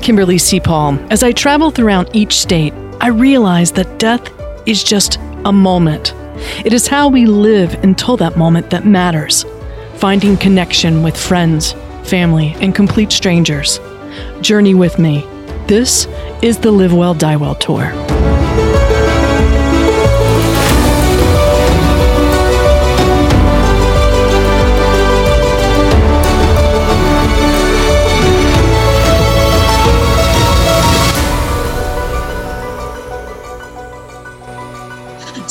[0.00, 0.62] I'm Kimberly C.
[0.64, 4.32] As I travel throughout each state, I realize that death
[4.64, 6.14] is just a moment.
[6.64, 9.44] It is how we live until that moment that matters.
[9.96, 13.78] Finding connection with friends, family, and complete strangers.
[14.40, 15.20] Journey with me.
[15.66, 16.06] This
[16.40, 18.19] is the Live Well, Die Well Tour.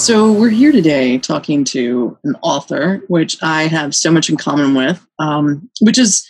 [0.10, 4.74] So, we're here today talking to an author, which I have so much in common
[4.74, 6.28] with, um, which is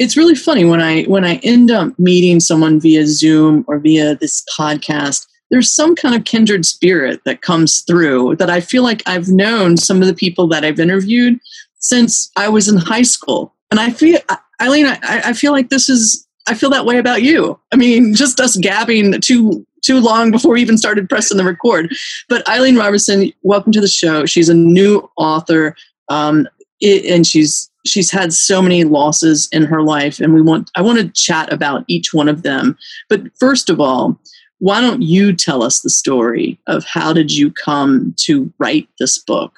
[0.00, 4.16] it's really funny when I when I end up meeting someone via Zoom or via
[4.16, 5.28] this podcast.
[5.48, 9.76] There's some kind of kindred spirit that comes through that I feel like I've known
[9.76, 11.38] some of the people that I've interviewed
[11.78, 14.18] since I was in high school, and I feel
[14.60, 17.60] Eileen, I, I feel like this is I feel that way about you.
[17.70, 21.94] I mean, just us gabbing too too long before we even started pressing the record.
[22.28, 24.26] But Eileen Robertson, welcome to the show.
[24.26, 25.76] She's a new author,
[26.08, 26.48] um,
[26.80, 30.82] it, and she's she's had so many losses in her life, and we want I
[30.82, 32.76] want to chat about each one of them.
[33.08, 34.18] But first of all,
[34.60, 39.18] why don't you tell us the story of how did you come to write this
[39.18, 39.54] book?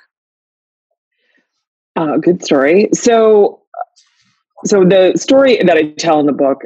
[1.96, 2.88] Uh, good story.
[2.94, 3.60] So,
[4.64, 6.62] so the story that I tell in the book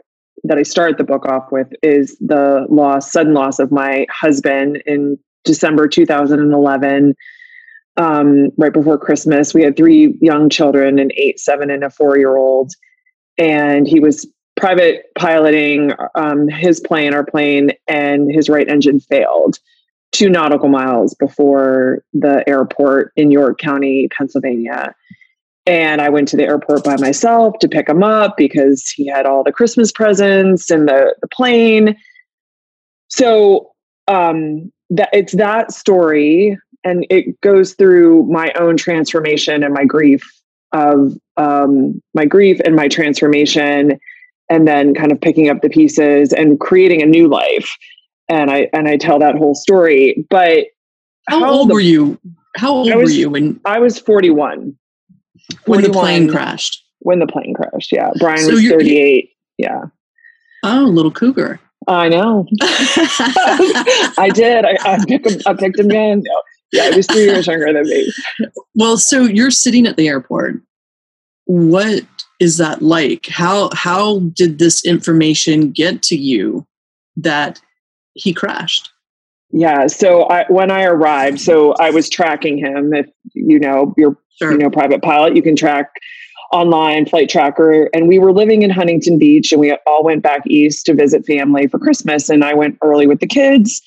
[0.48, 4.82] that I start the book off with is the loss, sudden loss of my husband
[4.86, 7.14] in December 2011,
[7.96, 9.54] um, right before Christmas.
[9.54, 12.72] We had three young children an eight, seven, and a four year old.
[13.38, 19.58] And he was private piloting um, his plane, our plane, and his right engine failed
[20.12, 24.94] two nautical miles before the airport in York County, Pennsylvania.
[25.66, 29.26] And I went to the airport by myself to pick him up because he had
[29.26, 31.96] all the Christmas presents and the, the plane.
[33.08, 33.72] So
[34.06, 40.22] um, that it's that story, and it goes through my own transformation and my grief
[40.72, 43.98] of um, my grief and my transformation,
[44.48, 47.76] and then kind of picking up the pieces and creating a new life.
[48.28, 50.24] And I and I tell that whole story.
[50.30, 50.66] But
[51.28, 52.20] how, how old the, were you?
[52.56, 54.76] How old was, were you when I was forty one?
[55.66, 56.84] When the plane crashed.
[57.00, 58.10] When the plane crashed, yeah.
[58.18, 59.30] Brian so was 38.
[59.58, 59.84] Yeah.
[60.64, 61.60] Oh, little cougar.
[61.88, 62.46] I know.
[64.18, 64.64] I did.
[64.64, 66.24] I, I, picked him, I picked him in.
[66.72, 68.12] Yeah, he was three years younger than me.
[68.74, 70.60] Well, so you're sitting at the airport.
[71.44, 72.04] What
[72.40, 73.26] is that like?
[73.26, 76.66] How how did this information get to you
[77.16, 77.60] that
[78.14, 78.90] he crashed?
[79.50, 79.86] Yeah.
[79.86, 82.92] So I, when I arrived, so I was tracking him.
[82.92, 84.52] If you know, you're sure.
[84.52, 85.90] you know private pilot, you can track
[86.52, 87.88] online flight tracker.
[87.92, 91.26] And we were living in Huntington Beach, and we all went back east to visit
[91.26, 92.28] family for Christmas.
[92.28, 93.82] And I went early with the kids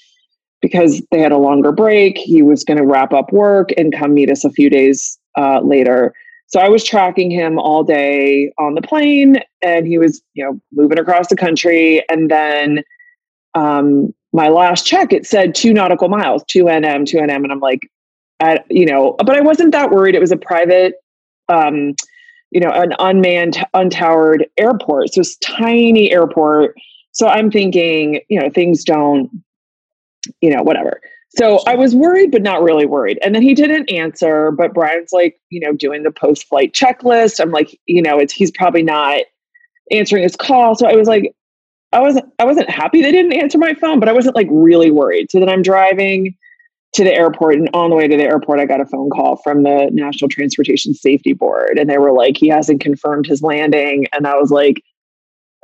[0.62, 2.18] because they had a longer break.
[2.18, 5.62] He was going to wrap up work and come meet us a few days uh,
[5.62, 6.14] later.
[6.48, 10.60] So I was tracking him all day on the plane, and he was, you know,
[10.74, 12.04] moving across the country.
[12.10, 12.84] And then
[13.54, 17.44] um, my last check, it said two nautical miles, two NM, two NM.
[17.44, 17.90] And I'm like,
[18.40, 20.16] I, you know, but I wasn't that worried.
[20.16, 20.96] It was a private,
[21.50, 21.96] um,
[22.52, 25.14] you know, an unmanned, untowered airport.
[25.14, 26.76] So it's tiny airport.
[27.12, 29.30] So I'm thinking, you know, things don't,
[30.42, 31.02] you know, whatever.
[31.38, 33.20] So I was worried, but not really worried.
[33.24, 37.40] And then he didn't answer, but Brian's like, you know, doing the post flight checklist.
[37.40, 39.22] I'm like, you know, it's he's probably not
[39.92, 40.76] answering his call.
[40.76, 41.34] So I was like,
[41.92, 44.92] I wasn't I wasn't happy they didn't answer my phone, but I wasn't like really
[44.92, 45.30] worried.
[45.32, 46.36] So then I'm driving
[46.94, 49.38] to the airport and on the way to the airport I got a phone call
[49.38, 54.08] from the National Transportation Safety Board and they were like he hasn't confirmed his landing
[54.12, 54.84] and I was like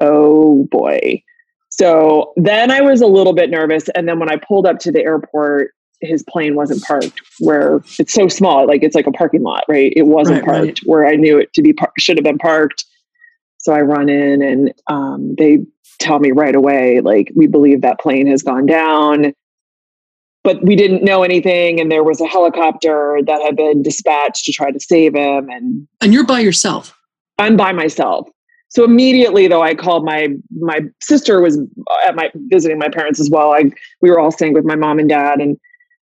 [0.02, 1.24] oh boy.
[1.70, 4.92] So then I was a little bit nervous and then when I pulled up to
[4.92, 5.72] the airport
[6.02, 9.94] his plane wasn't parked where it's so small like it's like a parking lot, right?
[9.96, 10.80] It wasn't right, parked right.
[10.86, 12.86] where I knew it to be par- should have been parked.
[13.60, 15.66] So I run in and um, they
[16.00, 19.34] tell me right away, like, we believe that plane has gone down.
[20.46, 24.54] But we didn't know anything, and there was a helicopter that had been dispatched to
[24.54, 25.50] try to save him.
[25.50, 26.98] And and you're by yourself.
[27.40, 28.30] I'm by myself.
[28.70, 31.60] So immediately, though, I called my my sister was
[32.08, 33.54] at my visiting my parents as well.
[33.54, 33.72] I
[34.02, 35.58] we were all staying with my mom and dad, and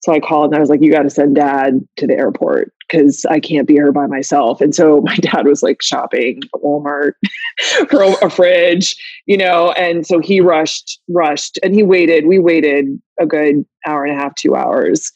[0.00, 2.72] so I called and I was like, "You got to send dad to the airport
[2.88, 4.60] because I can't be here by myself.
[4.60, 7.12] And so my dad was like shopping at Walmart
[7.88, 8.96] for a fridge,
[9.26, 12.26] you know, and so he rushed, rushed, and he waited.
[12.26, 15.10] We waited a good hour and a half, two hours.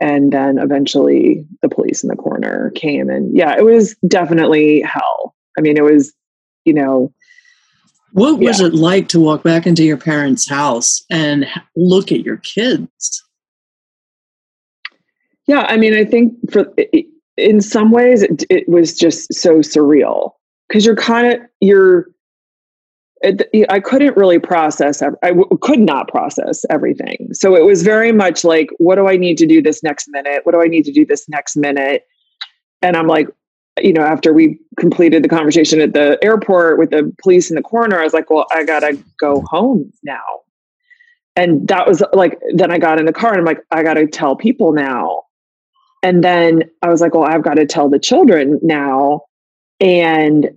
[0.00, 3.08] And then eventually the police in the coroner came.
[3.08, 5.34] And yeah, it was definitely hell.
[5.56, 6.12] I mean, it was,
[6.66, 7.14] you know,
[8.12, 8.66] What was yeah.
[8.66, 11.46] it like to walk back into your parents' house and
[11.76, 13.22] look at your kids?
[15.46, 16.66] Yeah, I mean, I think for
[17.36, 20.32] in some ways it, it was just so surreal
[20.68, 22.06] because you're kind of you're
[23.22, 25.02] it, I couldn't really process.
[25.02, 27.28] I w- could not process everything.
[27.32, 30.40] So it was very much like, what do I need to do this next minute?
[30.44, 32.02] What do I need to do this next minute?
[32.82, 33.28] And I'm like,
[33.80, 37.62] you know, after we completed the conversation at the airport with the police in the
[37.62, 40.22] coroner, I was like, well, I gotta go home now.
[41.36, 44.06] And that was like, then I got in the car and I'm like, I gotta
[44.06, 45.22] tell people now.
[46.02, 49.22] And then I was like, well, I've got to tell the children now.
[49.80, 50.50] And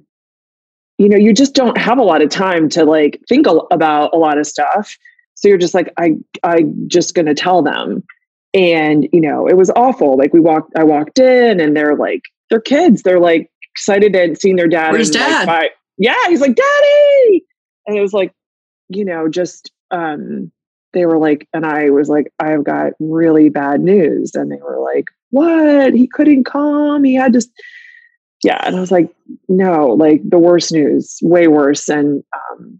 [0.99, 4.17] you know, you just don't have a lot of time to like think about a
[4.17, 4.97] lot of stuff.
[5.35, 8.03] So you're just like, I, I just going to tell them.
[8.53, 10.17] And, you know, it was awful.
[10.17, 13.03] Like we walked, I walked in and they're like, they're kids.
[13.03, 14.91] They're like excited and seeing their dad.
[14.91, 15.47] Where's dad?
[15.47, 16.17] Like, yeah.
[16.27, 17.45] He's like, daddy.
[17.87, 18.33] And it was like,
[18.89, 20.51] you know, just, um,
[20.91, 24.35] they were like, and I was like, I've got really bad news.
[24.35, 25.93] And they were like, what?
[25.93, 27.03] He couldn't come.
[27.03, 27.41] He had to,
[28.43, 29.13] yeah and i was like
[29.47, 32.79] no like the worst news way worse and um,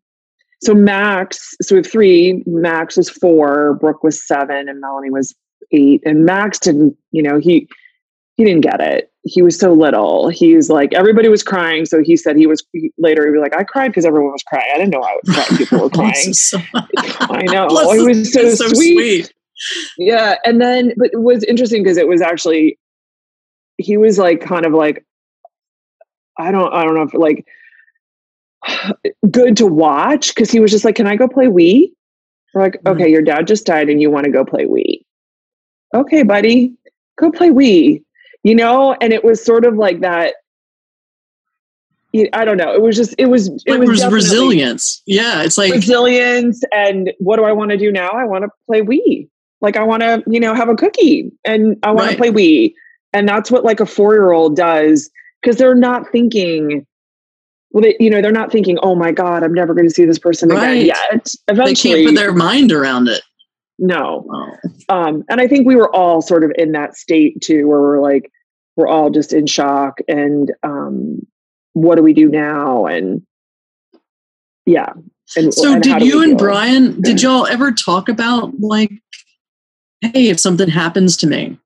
[0.62, 5.36] so max so we have three max was four brooke was seven and melanie was
[5.72, 7.68] eight and max didn't you know he
[8.36, 9.12] he didn't get it.
[9.24, 10.30] He was so little.
[10.30, 13.54] He's like everybody was crying so he said he was he, later he was like
[13.54, 14.66] i cried because everyone was crying.
[14.74, 15.58] I didn't know i was crying.
[15.58, 16.34] People were crying.
[17.20, 17.68] i know.
[17.68, 19.26] Bless he was so, so sweet.
[19.26, 19.34] sweet
[19.98, 22.78] yeah and then but it was interesting because it was actually
[23.78, 25.06] he was like kind of like
[26.38, 27.46] I don't I don't know if like
[29.32, 31.92] good to watch because he was just like, "Can I go play Wii?"
[32.54, 32.88] We're like, mm-hmm.
[32.90, 35.02] "Okay, your dad just died, and you want to go play Wii."
[35.94, 36.74] Okay, buddy,
[37.18, 38.04] go play Wii.
[38.44, 40.36] You know, and it was sort of like that.
[42.34, 42.74] I don't know.
[42.74, 45.02] It was just it was it, was, was resilience.
[45.06, 46.64] Yeah, it's like resilience.
[46.72, 48.10] And what do I want to do now?
[48.10, 49.28] I want to play Wii.
[49.62, 52.12] Like I want to, you know, have a cookie, and I want right.
[52.12, 52.74] to play Wii.
[53.12, 55.10] And that's what like a four year old does
[55.42, 56.86] because they're not thinking
[57.72, 60.06] well they, you know they're not thinking oh my god i'm never going to see
[60.06, 60.72] this person right.
[60.72, 63.22] again yet eventually they can't put their mind around it
[63.78, 64.56] no oh.
[64.90, 68.02] um, and i think we were all sort of in that state too where we're
[68.02, 68.32] like
[68.76, 71.20] we're all just in shock and um,
[71.74, 73.22] what do we do now and
[74.66, 74.94] yeah
[75.36, 78.92] and, so and did you and brian did y'all ever talk about like
[80.02, 81.58] hey if something happens to me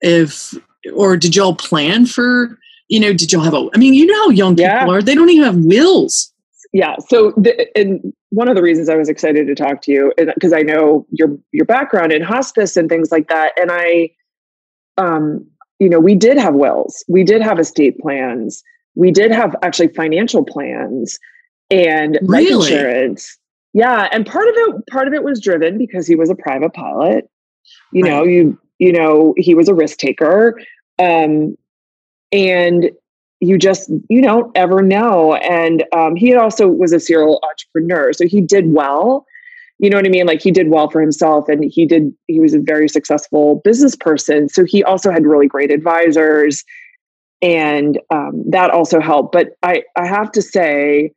[0.00, 0.54] if
[0.94, 2.58] or did y'all plan for
[2.88, 4.86] you know, did y'all have a, I mean, you know how young people yeah.
[4.88, 6.32] are, they don't even have wills.
[6.72, 6.96] Yeah.
[7.08, 10.52] So, the, and one of the reasons I was excited to talk to you, because
[10.52, 13.52] I know your, your background in hospice and things like that.
[13.60, 14.10] And I,
[14.96, 15.46] um,
[15.78, 18.62] you know, we did have wills, we did have estate plans,
[18.94, 21.18] we did have actually financial plans
[21.70, 22.54] and really?
[22.54, 23.38] life insurance.
[23.74, 24.08] Yeah.
[24.10, 27.28] And part of it, part of it was driven because he was a private pilot.
[27.92, 28.10] You right.
[28.10, 30.60] know, you, you know, he was a risk taker.
[30.98, 31.56] Um,
[32.32, 32.90] and
[33.40, 38.26] you just you don't ever know and um, he also was a serial entrepreneur so
[38.26, 39.24] he did well
[39.78, 42.40] you know what i mean like he did well for himself and he did he
[42.40, 46.64] was a very successful business person so he also had really great advisors
[47.40, 51.12] and um, that also helped but i i have to say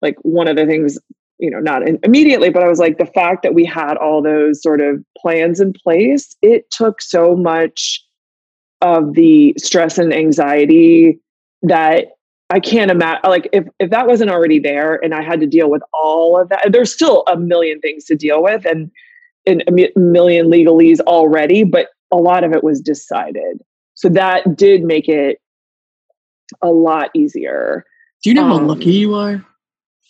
[0.00, 0.98] like one of the things
[1.38, 4.22] you know not in, immediately but i was like the fact that we had all
[4.22, 8.04] those sort of plans in place it took so much
[8.80, 11.18] of the stress and anxiety
[11.62, 12.06] that
[12.50, 15.70] I can't imagine like if if that wasn't already there and I had to deal
[15.70, 18.90] with all of that there's still a million things to deal with and,
[19.46, 23.60] and a million legalese already but a lot of it was decided.
[23.94, 25.38] So that did make it
[26.62, 27.84] a lot easier.
[28.22, 29.44] Do you know um, how lucky you are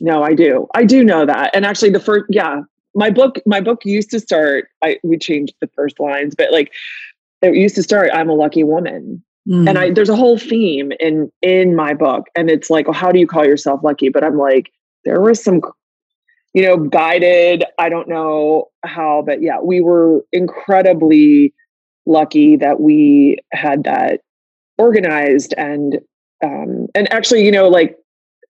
[0.01, 0.67] no I do.
[0.75, 1.55] I do know that.
[1.55, 2.61] And actually the first yeah
[2.95, 6.73] my book my book used to start I we changed the first lines but like
[7.43, 9.23] it used to start i'm a lucky woman.
[9.49, 9.69] Mm.
[9.69, 13.11] and i there's a whole theme in in my book and it's like well, how
[13.11, 14.09] do you call yourself lucky?
[14.09, 14.71] But i'm like
[15.05, 15.63] there was some
[16.55, 21.55] you know guided i don't know how but yeah we were incredibly
[22.07, 24.21] lucky that we had that
[24.77, 25.99] organized and
[26.43, 27.97] um and actually you know like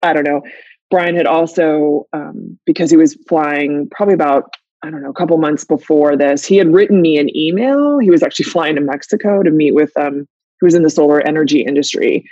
[0.02, 0.42] i don't know
[0.90, 4.50] brian had also um because he was flying probably about
[4.82, 7.98] I don't know, a couple months before this, he had written me an email.
[7.98, 10.26] He was actually flying to Mexico to meet with um
[10.60, 12.24] who was in the solar energy industry.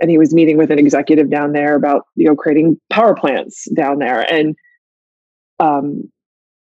[0.00, 3.68] And he was meeting with an executive down there about, you know, creating power plants
[3.74, 4.20] down there.
[4.32, 4.56] And
[5.58, 6.10] um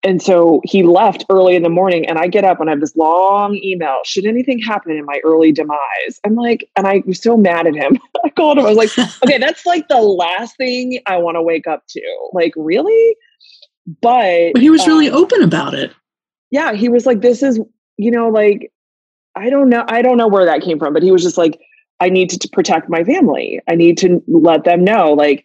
[0.03, 2.81] and so he left early in the morning and i get up and i have
[2.81, 6.21] this long email should anything happen in my early demise?
[6.25, 7.99] I'm like and i was so mad at him.
[8.25, 8.67] I called him.
[8.67, 12.31] I was like okay that's like the last thing i want to wake up to.
[12.33, 13.17] Like really?
[14.03, 15.93] But, but he was really um, open about it.
[16.51, 17.61] Yeah he was like this is
[17.97, 18.73] you know like
[19.35, 21.61] i don't know i don't know where that came from but he was just like
[22.01, 23.61] i need to, to protect my family.
[23.69, 25.45] I need to let them know like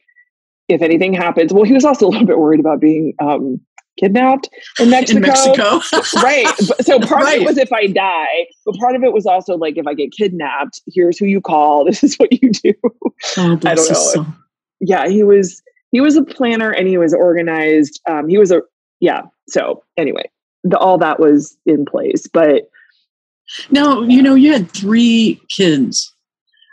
[0.69, 1.51] if anything happens.
[1.51, 3.59] Well he was also a little bit worried about being um
[3.99, 5.17] kidnapped in Mexico.
[5.17, 5.81] In Mexico.
[6.21, 6.47] right.
[6.81, 7.37] So part right.
[7.37, 9.93] of it was if I die, but part of it was also like if I
[9.93, 11.85] get kidnapped, here's who you call.
[11.93, 12.73] This is what you do.
[13.37, 14.25] Oh, I don't know.
[14.79, 18.01] Yeah, he was he was a planner and he was organized.
[18.09, 18.61] Um, he was a
[18.99, 19.21] yeah.
[19.47, 20.29] So anyway,
[20.63, 22.27] the, all that was in place.
[22.27, 22.69] But
[23.69, 26.13] now you know you had three kids.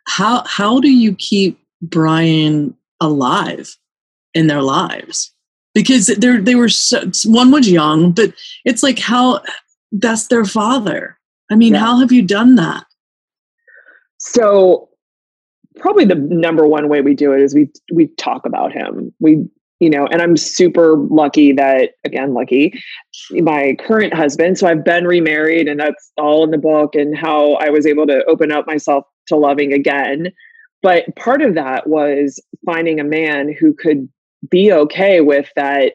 [0.06, 3.76] How how do you keep Brian alive
[4.34, 5.32] in their lives?
[5.74, 8.32] Because they they were so, one was young, but
[8.64, 9.40] it's like how
[9.92, 11.18] that's their father.
[11.50, 11.80] I mean, yeah.
[11.80, 12.84] how have you done that?
[14.18, 14.88] So
[15.76, 19.12] probably the number one way we do it is we we talk about him.
[19.20, 19.46] We
[19.80, 22.78] you know, and I'm super lucky that again, lucky,
[23.30, 24.58] my current husband.
[24.58, 28.06] So I've been remarried, and that's all in the book, and how I was able
[28.06, 30.32] to open up myself to loving again.
[30.82, 34.08] But part of that was finding a man who could
[34.49, 35.94] be okay with that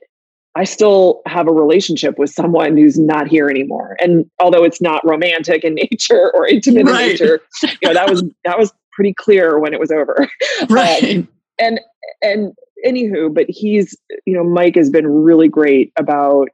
[0.55, 3.97] I still have a relationship with someone who's not here anymore.
[3.99, 7.03] And although it's not romantic in nature or intimate right.
[7.03, 10.29] in nature, you know, that was that was pretty clear when it was over.
[10.69, 11.17] Right.
[11.17, 11.27] Um,
[11.59, 11.79] and
[12.21, 12.53] and
[12.85, 16.47] anywho, but he's, you know, Mike has been really great about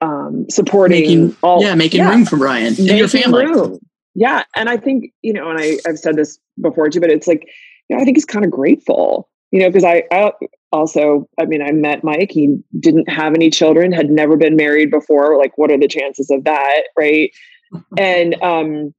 [0.00, 3.44] um supporting making, all yeah, making yeah, room for Brian and your family.
[3.44, 3.78] Room.
[4.14, 4.44] Yeah.
[4.56, 7.46] And I think, you know, and I, I've said this before too, but it's like,
[7.88, 10.32] you know, I think he's kind of grateful you know because I, I,
[10.72, 14.90] also i mean i met mike he didn't have any children had never been married
[14.90, 17.30] before like what are the chances of that right
[17.98, 18.94] and um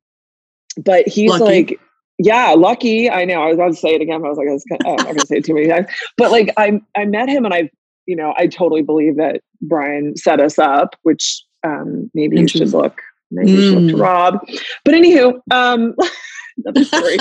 [0.78, 1.44] but he's lucky.
[1.44, 1.80] like
[2.18, 4.54] yeah lucky i know i was about to say it again i was like I
[4.54, 5.88] was kind of, oh, i'm gonna say it too many times
[6.18, 7.70] but like i i met him and i
[8.06, 12.72] you know i totally believe that brian set us up which um maybe you should
[12.74, 13.02] look
[13.32, 13.56] maybe mm.
[13.56, 14.02] you should look to mm.
[14.02, 14.40] rob
[14.84, 15.96] but anywho um
[16.66, 17.18] another story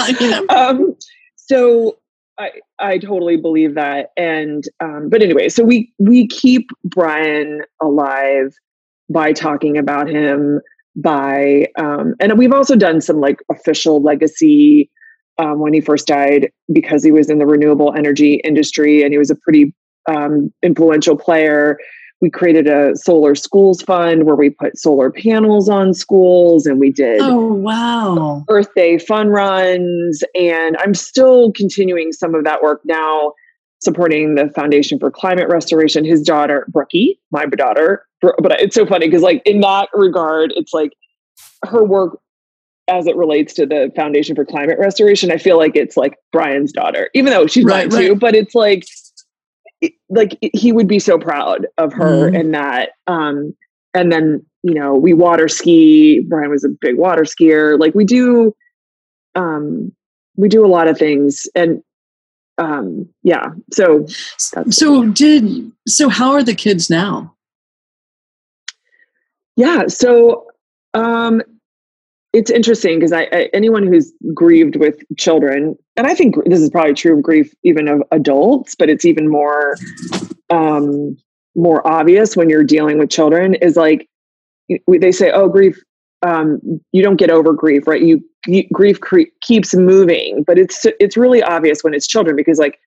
[0.48, 0.96] um
[1.36, 1.96] so
[2.38, 4.10] I, I totally believe that.
[4.16, 8.54] And um, but anyway, so we we keep Brian alive
[9.10, 10.60] by talking about him
[10.96, 14.90] by um, and we've also done some like official legacy
[15.38, 19.18] um, when he first died because he was in the renewable energy industry and he
[19.18, 19.74] was a pretty
[20.08, 21.78] um, influential player
[22.20, 26.90] we created a solar schools fund where we put solar panels on schools and we
[26.90, 28.44] did oh wow.
[28.48, 30.22] earth day fun runs.
[30.34, 33.32] And i'm still continuing some of that work now
[33.80, 36.04] supporting the foundation for climate restoration.
[36.04, 40.72] His daughter brookie my daughter but it's so funny because like in that regard it's
[40.72, 40.92] like
[41.64, 42.18] her work
[42.88, 46.72] as it relates to the foundation for climate restoration i feel like it's like brian's
[46.72, 48.08] daughter even though she's right, mine right.
[48.08, 48.84] too but it's like
[50.08, 52.34] like he would be so proud of her mm-hmm.
[52.34, 53.54] and that um
[53.94, 56.20] and then you know we water ski.
[56.28, 57.78] Brian was a big water skier.
[57.78, 58.54] Like we do
[59.34, 59.92] um
[60.36, 61.82] we do a lot of things and
[62.58, 64.06] um yeah so
[64.70, 67.34] so did so how are the kids now?
[69.56, 70.46] Yeah so
[70.94, 71.42] um
[72.32, 76.70] it's interesting because I, I, anyone who's grieved with children, and I think this is
[76.70, 79.76] probably true of grief even of adults, but it's even more
[80.50, 81.16] um,
[81.54, 83.54] more obvious when you're dealing with children.
[83.56, 84.08] Is like
[84.86, 85.82] they say, "Oh, grief,
[86.22, 86.60] um,
[86.92, 88.02] you don't get over grief, right?
[88.02, 92.58] You, you grief cre- keeps moving, but it's it's really obvious when it's children because
[92.58, 92.78] like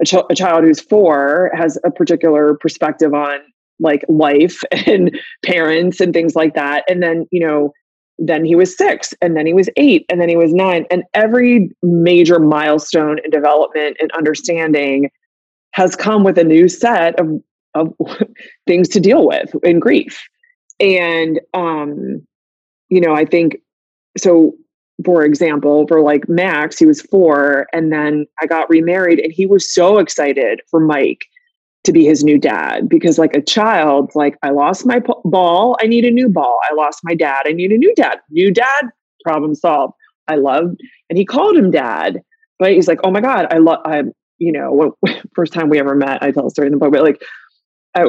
[0.00, 3.38] a, ch- a child who's four has a particular perspective on
[3.80, 7.72] like life and parents and things like that, and then you know
[8.18, 11.02] then he was six and then he was eight and then he was nine and
[11.14, 15.10] every major milestone in development and understanding
[15.72, 17.42] has come with a new set of,
[17.74, 17.92] of
[18.66, 20.22] things to deal with in grief.
[20.80, 22.24] And um
[22.88, 23.56] you know i think
[24.16, 24.54] so
[25.04, 29.46] for example for like max he was four and then i got remarried and he
[29.46, 31.26] was so excited for mike
[31.84, 35.86] to be his new dad because like a child like i lost my ball i
[35.86, 36.58] need a new ball.
[36.70, 38.18] I lost my dad i need a new dad.
[38.30, 38.88] New dad
[39.22, 39.94] problem solved.
[40.28, 40.74] I love
[41.08, 42.20] and he called him dad
[42.58, 44.02] but he's like oh my god i love i
[44.38, 44.96] you know
[45.34, 47.22] first time we ever met i tell a story in the book but like
[47.94, 48.04] i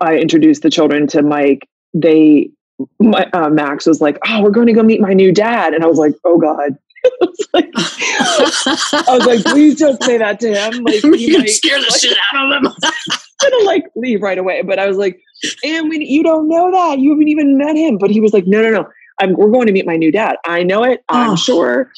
[0.00, 1.68] i introduced the children to mike.
[1.92, 2.50] They
[2.98, 5.84] my uh, max was like oh we're going to go meet my new dad and
[5.84, 6.76] i was like oh god
[7.52, 10.84] like, I was like, please don't say that to him.
[10.84, 12.72] Like, you might, scare the like, shit out of him.
[13.50, 14.62] gonna like leave right away.
[14.62, 15.20] But I was like,
[15.62, 16.98] and we, you don't know that.
[16.98, 17.98] You haven't even met him.
[17.98, 18.88] But he was like, no, no, no.
[19.20, 20.36] I'm, we're going to meet my new dad.
[20.46, 21.04] I know it.
[21.08, 21.36] I'm oh.
[21.36, 21.90] sure.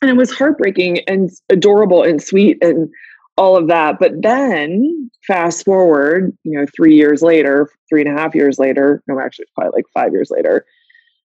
[0.00, 2.88] And it was heartbreaking and adorable and sweet and
[3.36, 3.98] all of that.
[4.00, 9.02] But then fast forward, you know, three years later, three and a half years later,
[9.06, 10.66] no, actually, it's probably like five years later,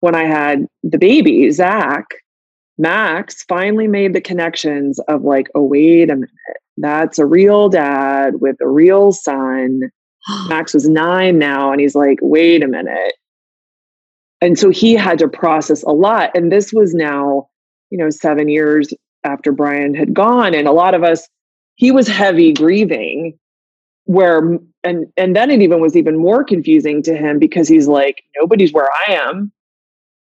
[0.00, 2.06] when I had the baby, Zach,
[2.80, 6.30] Max finally made the connections of like, oh, wait a minute,
[6.78, 9.82] that's a real dad with a real son.
[10.48, 13.12] Max was nine now, and he's like, wait a minute.
[14.40, 16.30] And so he had to process a lot.
[16.34, 17.48] And this was now,
[17.90, 18.92] you know, seven years
[19.24, 20.54] after Brian had gone.
[20.54, 21.28] And a lot of us,
[21.74, 23.38] he was heavy grieving
[24.04, 28.24] where and and then it even was even more confusing to him because he's like
[28.40, 29.52] nobody's where i am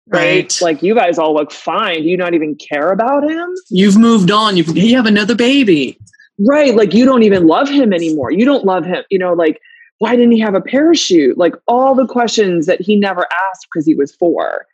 [0.09, 0.59] right, right.
[0.61, 2.03] like you guys all look fine.
[2.03, 3.55] Do you not even care about him?
[3.71, 4.57] You've moved on.
[4.57, 5.99] You've you have another baby.
[6.39, 6.75] Right.
[6.75, 8.31] Like you don't even love him anymore.
[8.31, 9.61] You don't love him you know like
[9.99, 11.39] why didn't he have a parachute?
[11.39, 14.67] Like all the questions that he never asked because he was four.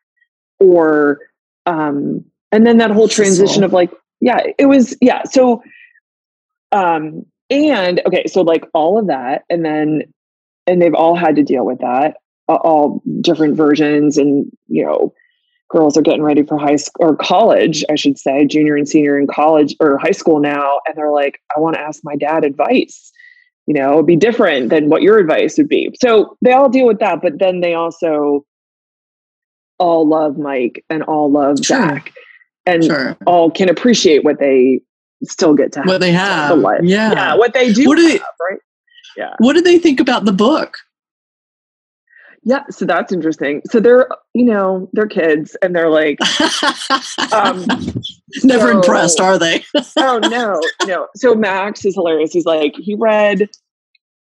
[0.59, 1.19] Or
[1.67, 5.63] um and then that whole transition of like yeah it was yeah so
[6.73, 10.03] um and okay so like all of that and then
[10.67, 12.17] and they've all had to deal with that
[12.49, 15.13] all different versions and you know
[15.71, 19.19] girls are getting ready for high school or college i should say junior and senior
[19.19, 22.45] in college or high school now and they're like i want to ask my dad
[22.45, 23.13] advice
[23.67, 26.87] you know it'd be different than what your advice would be so they all deal
[26.87, 28.45] with that but then they also
[29.79, 31.77] all love mike and all love sure.
[31.77, 32.13] zach
[32.67, 33.17] and sure.
[33.27, 34.81] all can appreciate what they
[35.25, 36.59] still get to have what they have.
[36.83, 37.13] Yeah.
[37.13, 37.35] Yeah.
[37.37, 37.87] What they do.
[37.87, 38.61] What do they, right?
[39.17, 39.35] Yeah.
[39.39, 40.79] What do they think about the book?
[42.43, 43.61] Yeah, so that's interesting.
[43.71, 46.19] So they're, you know, they're kids and they're like
[47.33, 47.67] um,
[48.43, 49.63] never so, impressed, are they?
[49.99, 51.07] oh no, no.
[51.17, 52.33] So Max is hilarious.
[52.33, 53.49] He's like, he read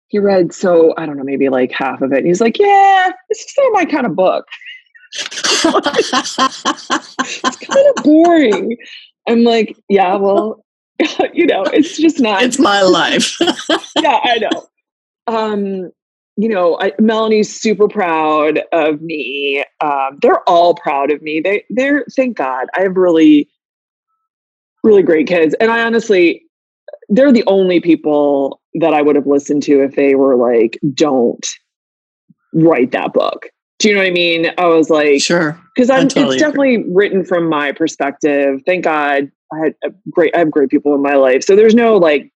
[0.09, 2.19] he read so I don't know, maybe like half of it.
[2.19, 4.47] And he's like, Yeah, this is not my kind of book.
[5.17, 5.63] it's
[7.57, 8.77] kind of boring.
[9.27, 10.65] I'm like, yeah, well,
[11.33, 12.43] you know, it's just not.
[12.43, 13.37] It's my life.
[13.41, 14.67] yeah, I know.
[15.27, 15.91] Um,
[16.37, 19.65] you know, I, Melanie's super proud of me.
[19.81, 21.41] Um, they're all proud of me.
[21.41, 22.67] They, they're thank God.
[22.77, 23.49] I have really,
[24.83, 26.43] really great kids, and I honestly,
[27.09, 31.47] they're the only people that I would have listened to if they were like, "Don't
[32.53, 33.47] write that book."
[33.79, 34.51] Do you know what I mean?
[34.57, 36.09] I was like, sure, because I'm.
[36.09, 36.93] Totally it's definitely agree.
[36.93, 38.61] written from my perspective.
[38.67, 39.75] Thank God I had
[40.11, 41.45] great I have great people in my life.
[41.45, 42.33] So there's no like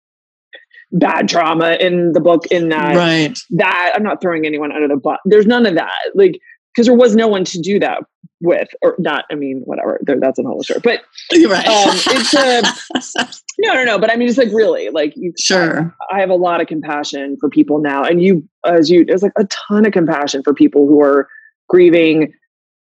[0.93, 4.97] bad drama in the book in that right that I'm not throwing anyone under the
[4.97, 5.19] bus.
[5.25, 5.93] There's none of that.
[6.15, 6.41] Like
[6.75, 8.05] because there was no one to do that
[8.41, 12.35] with or not i mean whatever there, that's another story but You're right um, it's
[12.35, 16.21] a no no no but i mean it's like really like you sure I, I,
[16.21, 19.45] have a lot of compassion for people now and you as you there's like a
[19.47, 21.29] ton of compassion for people who are
[21.69, 22.33] grieving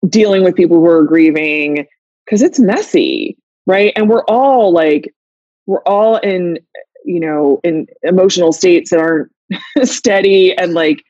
[0.08, 1.88] dealing with people who are grieving
[2.26, 3.36] because it's messy
[3.66, 5.12] right and we're all like
[5.66, 6.60] we're all in
[7.10, 9.32] you know in emotional states that aren't
[9.84, 11.04] steady and like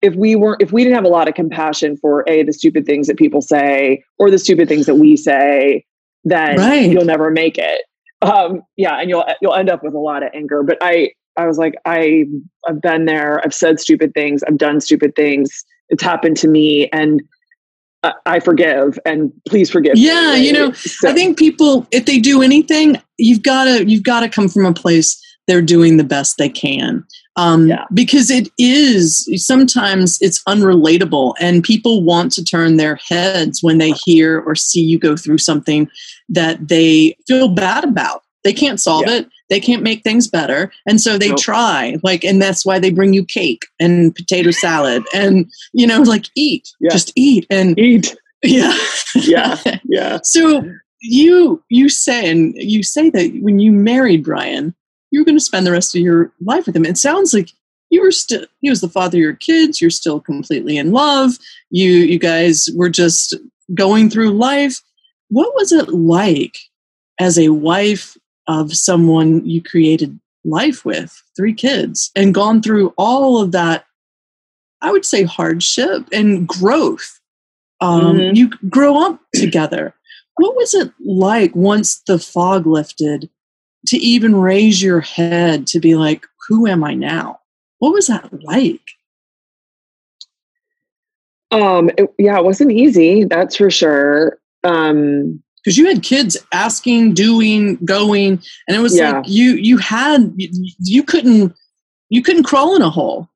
[0.00, 2.86] if we weren't if we didn't have a lot of compassion for a the stupid
[2.86, 5.84] things that people say or the stupid things that we say
[6.24, 6.90] then right.
[6.90, 7.82] you'll never make it
[8.22, 11.46] um yeah and you'll you'll end up with a lot of anger but i i
[11.46, 12.24] was like i
[12.68, 16.88] i've been there i've said stupid things i've done stupid things it's happened to me
[16.92, 17.20] and
[18.24, 19.92] I forgive and please forgive.
[19.96, 20.46] Yeah, me.
[20.46, 21.10] you know, so.
[21.10, 24.64] I think people, if they do anything, you've got to you've got to come from
[24.64, 25.19] a place
[25.50, 27.04] they're doing the best they can.
[27.36, 27.84] Um, yeah.
[27.92, 33.92] Because it is sometimes it's unrelatable, and people want to turn their heads when they
[34.04, 35.88] hear or see you go through something
[36.28, 38.22] that they feel bad about.
[38.44, 39.18] They can't solve yeah.
[39.18, 41.38] it they can't make things better and so they nope.
[41.38, 46.00] try like and that's why they bring you cake and potato salad and you know
[46.00, 46.90] like eat yeah.
[46.90, 48.76] just eat and eat yeah
[49.14, 50.64] yeah yeah so
[51.02, 54.74] you you say and you say that when you married brian
[55.10, 57.50] you were going to spend the rest of your life with him it sounds like
[57.90, 61.32] you were still he was the father of your kids you're still completely in love
[61.70, 63.34] you you guys were just
[63.74, 64.80] going through life
[65.28, 66.58] what was it like
[67.20, 68.16] as a wife
[68.48, 73.84] of someone you created life with, three kids, and gone through all of that,
[74.80, 77.20] I would say, hardship and growth.
[77.80, 78.34] Um, mm-hmm.
[78.34, 79.94] You grow up together.
[80.36, 83.30] What was it like once the fog lifted
[83.86, 87.38] to even raise your head to be like, who am I now?
[87.78, 88.80] What was that like?
[91.50, 94.38] Um, it, yeah, it wasn't easy, that's for sure.
[94.62, 99.12] Um, because you had kids asking, doing, going, and it was yeah.
[99.12, 101.54] like you you had you, you couldn't
[102.08, 103.28] you couldn't crawl in a hole.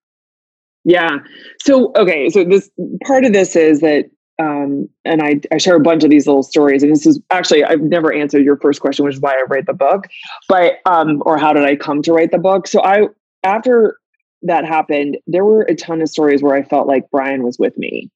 [0.84, 1.18] Yeah.
[1.62, 2.30] So okay.
[2.30, 2.70] So this
[3.06, 6.42] part of this is that um, and I, I share a bunch of these little
[6.42, 6.82] stories.
[6.82, 9.66] And this is actually, I've never answered your first question, which is why I write
[9.66, 10.08] the book,
[10.48, 12.66] but, um, or how did I come to write the book?
[12.66, 13.08] So I,
[13.44, 13.98] after
[14.42, 17.76] that happened, there were a ton of stories where I felt like Brian was with
[17.78, 18.10] me.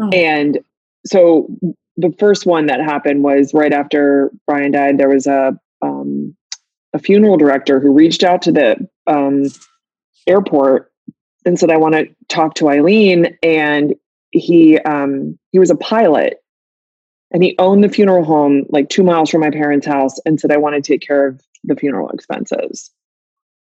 [0.00, 0.08] Oh.
[0.10, 0.58] And
[1.04, 1.48] so
[1.96, 6.34] the first one that happened was right after Brian died, there was a, um,
[6.94, 9.44] a funeral director who reached out to the um,
[10.26, 10.90] airport
[11.44, 13.36] and said, I want to talk to Eileen.
[13.42, 13.94] And
[14.32, 16.38] he um, he was a pilot
[17.30, 20.50] and he owned the funeral home like two miles from my parents' house and said
[20.50, 22.90] I want to take care of the funeral expenses.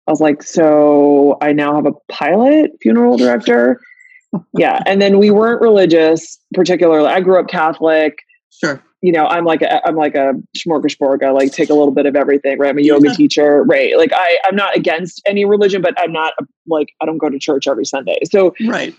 [0.08, 3.82] I was like, so I now have a pilot funeral director.
[4.58, 4.82] yeah.
[4.86, 7.08] And then we weren't religious, particularly.
[7.08, 8.20] I grew up Catholic.
[8.50, 8.82] Sure.
[9.02, 11.24] You know, I'm like a I'm like a smorgasbord.
[11.24, 12.70] I like take a little bit of everything, right?
[12.70, 13.96] I'm a yoga teacher, right?
[13.96, 16.34] Like I, I'm not against any religion, but I'm not
[16.65, 18.17] like I don't go to church every Sunday.
[18.32, 18.96] So right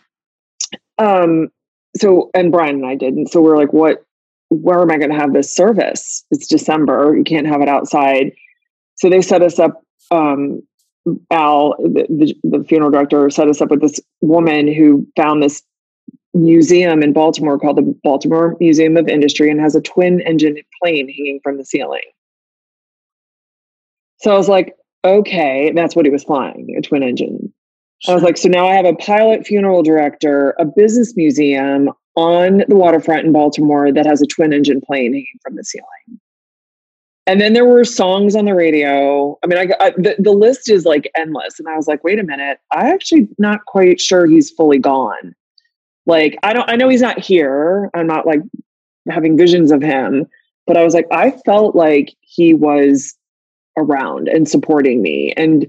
[0.98, 1.48] um,
[1.96, 4.04] so and Brian and I did, and so we're like, what?
[4.50, 6.24] Where am I going to have this service?
[6.30, 7.14] It's December.
[7.16, 8.32] You can't have it outside.
[8.94, 9.82] So they set us up.
[10.10, 10.62] Um,
[11.30, 15.62] Al, the, the, the funeral director, set us up with this woman who found this
[16.34, 21.08] museum in Baltimore called the Baltimore Museum of Industry and has a twin engine plane
[21.08, 22.02] hanging from the ceiling.
[24.20, 27.37] So I was like, okay, that's what he was flying, a twin engine.
[28.06, 32.64] I was like, so now I have a pilot funeral director, a business museum on
[32.68, 36.20] the waterfront in Baltimore that has a twin engine plane hanging from the ceiling.
[37.26, 39.38] And then there were songs on the radio.
[39.44, 41.58] I mean, I, I the, the list is like endless.
[41.58, 45.34] And I was like, wait a minute, I actually not quite sure he's fully gone.
[46.06, 47.90] Like, I don't, I know he's not here.
[47.94, 48.40] I'm not like
[49.10, 50.26] having visions of him,
[50.66, 53.14] but I was like, I felt like he was
[53.76, 55.34] around and supporting me.
[55.36, 55.66] And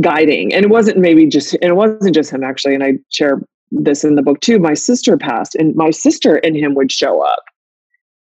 [0.00, 0.54] guiding.
[0.54, 4.04] And it wasn't maybe just and it wasn't just him actually and i share this
[4.04, 4.58] in the book too.
[4.58, 7.44] My sister passed and my sister and him would show up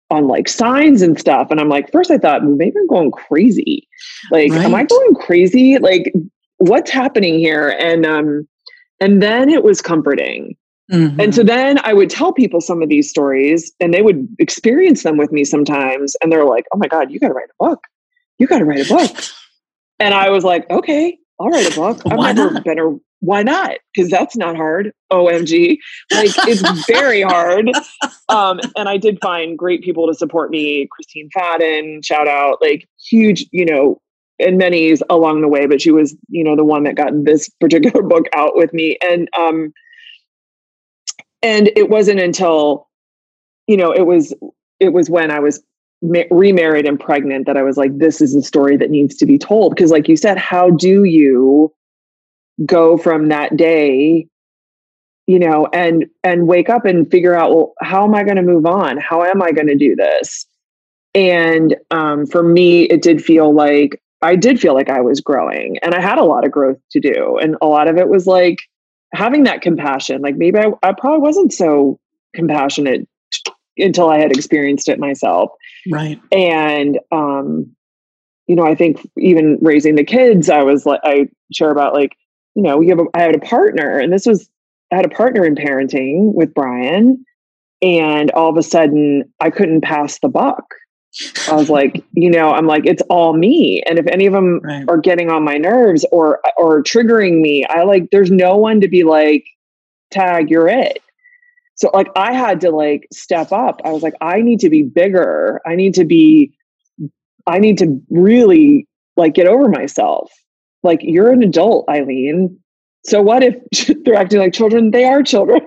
[0.09, 3.87] on like signs and stuff and i'm like first i thought maybe i'm going crazy.
[4.31, 4.65] Like right.
[4.65, 5.77] am i going crazy?
[5.77, 6.13] Like
[6.57, 7.69] what's happening here?
[7.79, 8.47] And um
[8.99, 10.55] and then it was comforting.
[10.89, 11.19] Mm-hmm.
[11.19, 15.03] and so then i would tell people some of these stories and they would experience
[15.03, 17.65] them with me sometimes and they're like oh my god you got to write a
[17.65, 17.83] book.
[18.39, 19.11] You got to write a book.
[19.99, 22.01] And i was like okay I'll write a book.
[22.05, 22.63] I've why never not?
[22.63, 23.77] been a why not?
[23.93, 24.93] Because that's not hard.
[25.11, 25.77] OMG.
[26.11, 27.69] Like it's very hard.
[28.29, 30.87] Um, and I did find great people to support me.
[30.91, 34.01] Christine Fadden, shout out, like huge, you know,
[34.39, 37.49] and many's along the way, but she was, you know, the one that got this
[37.61, 38.97] particular book out with me.
[39.01, 39.73] And um
[41.41, 42.87] and it wasn't until,
[43.67, 44.33] you know, it was
[44.79, 45.61] it was when I was
[46.01, 49.25] ma- remarried and pregnant that I was like, this is a story that needs to
[49.25, 49.75] be told.
[49.75, 51.73] Because, like you said, how do you
[52.65, 54.27] go from that day
[55.27, 58.41] you know and and wake up and figure out well how am i going to
[58.41, 60.45] move on how am i going to do this
[61.13, 65.77] and um, for me it did feel like i did feel like i was growing
[65.83, 68.25] and i had a lot of growth to do and a lot of it was
[68.25, 68.57] like
[69.13, 71.99] having that compassion like maybe i, I probably wasn't so
[72.33, 73.07] compassionate
[73.77, 75.51] until i had experienced it myself
[75.89, 76.21] Right.
[76.31, 77.75] And, um,
[78.47, 82.15] you know, I think even raising the kids, I was like, I share about like,
[82.55, 84.49] you know, we have a, I had a partner and this was,
[84.91, 87.23] I had a partner in parenting with Brian
[87.81, 90.65] and all of a sudden I couldn't pass the buck.
[91.49, 93.83] I was like, you know, I'm like, it's all me.
[93.85, 94.85] And if any of them right.
[94.87, 98.87] are getting on my nerves or or triggering me, I like there's no one to
[98.87, 99.45] be like,
[100.11, 101.01] tag, you're it.
[101.77, 103.81] So like I had to like step up.
[103.85, 105.61] I was like, I need to be bigger.
[105.65, 106.51] I need to be,
[107.45, 110.31] I need to really like get over myself.
[110.83, 112.59] Like you're an adult, Eileen.
[113.05, 113.55] So what if
[114.03, 114.91] they're acting like children?
[114.91, 115.61] They are children.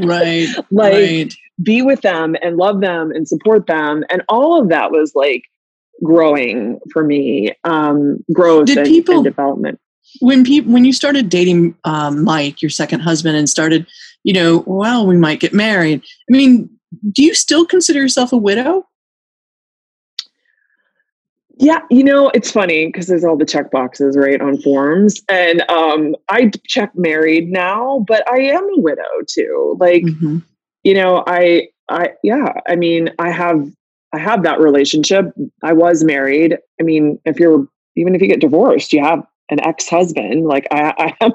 [0.00, 0.48] Right.
[0.70, 1.34] like right.
[1.62, 4.04] be with them and love them and support them.
[4.10, 5.44] And all of that was like
[6.02, 7.52] growing for me.
[7.64, 9.80] Um, growth Did and, people, and development.
[10.20, 13.86] When people when you started dating um, Mike, your second husband, and started
[14.24, 16.02] you know, well, we might get married.
[16.02, 16.70] I mean,
[17.12, 18.86] do you still consider yourself a widow?
[21.58, 25.20] Yeah, you know, it's funny because there's all the check boxes, right, on forms.
[25.28, 29.76] And um, I check married now, but I am a widow too.
[29.78, 30.38] Like, mm-hmm.
[30.82, 33.70] you know, I I yeah, I mean, I have
[34.12, 35.26] I have that relationship.
[35.62, 36.56] I was married.
[36.80, 40.46] I mean, if you're even if you get divorced, you have an ex-husband.
[40.46, 41.32] Like I I am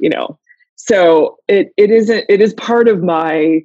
[0.00, 0.38] you know,
[0.76, 3.60] so it it isn't it is part of my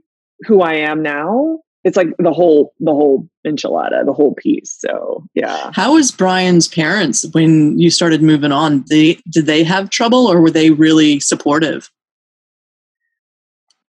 [0.47, 1.59] who I am now.
[1.83, 4.75] it's like the whole the whole enchilada, the whole piece.
[4.79, 5.71] So yeah.
[5.73, 8.85] How was Brian's parents when you started moving on?
[8.89, 11.89] They did they have trouble or were they really supportive?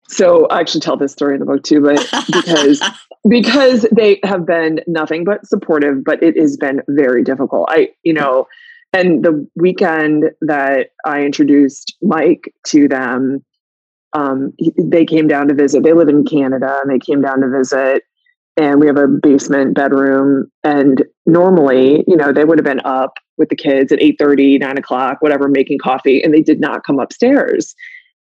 [0.08, 2.82] So I actually tell this story in the book too, but because
[3.30, 7.68] because they have been nothing but supportive, but it has been very difficult.
[7.70, 8.48] I, you know,
[8.94, 13.44] and the weekend that I introduced Mike to them,
[14.14, 15.84] um, they came down to visit.
[15.84, 18.04] They live in Canada and they came down to visit.
[18.58, 20.52] And we have a basement bedroom.
[20.64, 24.58] And normally, you know, they would have been up with the kids at 8 30,
[24.58, 27.74] 9 o'clock, whatever, making coffee, and they did not come upstairs.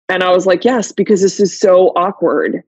[0.07, 2.63] And I was like, yes, because this is so awkward.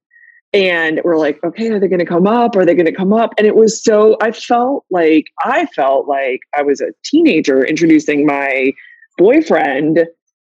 [0.55, 2.55] And we're like, okay, are they going to come up?
[2.55, 3.33] Are they going to come up?
[3.37, 8.25] And it was so, I felt like, I felt like I was a teenager introducing
[8.25, 8.71] my
[9.17, 10.05] boyfriend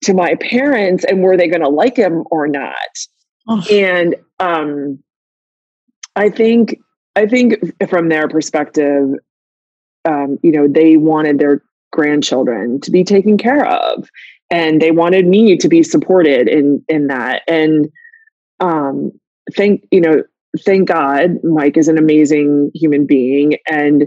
[0.04, 2.76] to my parents and were they going to like him or not?
[3.48, 3.64] Oh.
[3.72, 4.98] And um,
[6.16, 6.80] I think,
[7.16, 9.08] I think from their perspective,
[10.06, 11.62] um, you know, they wanted their
[11.92, 14.10] grandchildren to be taken care of
[14.50, 17.90] and they wanted me to be supported in in that and
[18.62, 19.12] um
[19.56, 20.24] thank you know
[20.66, 24.06] thank god mike is an amazing human being and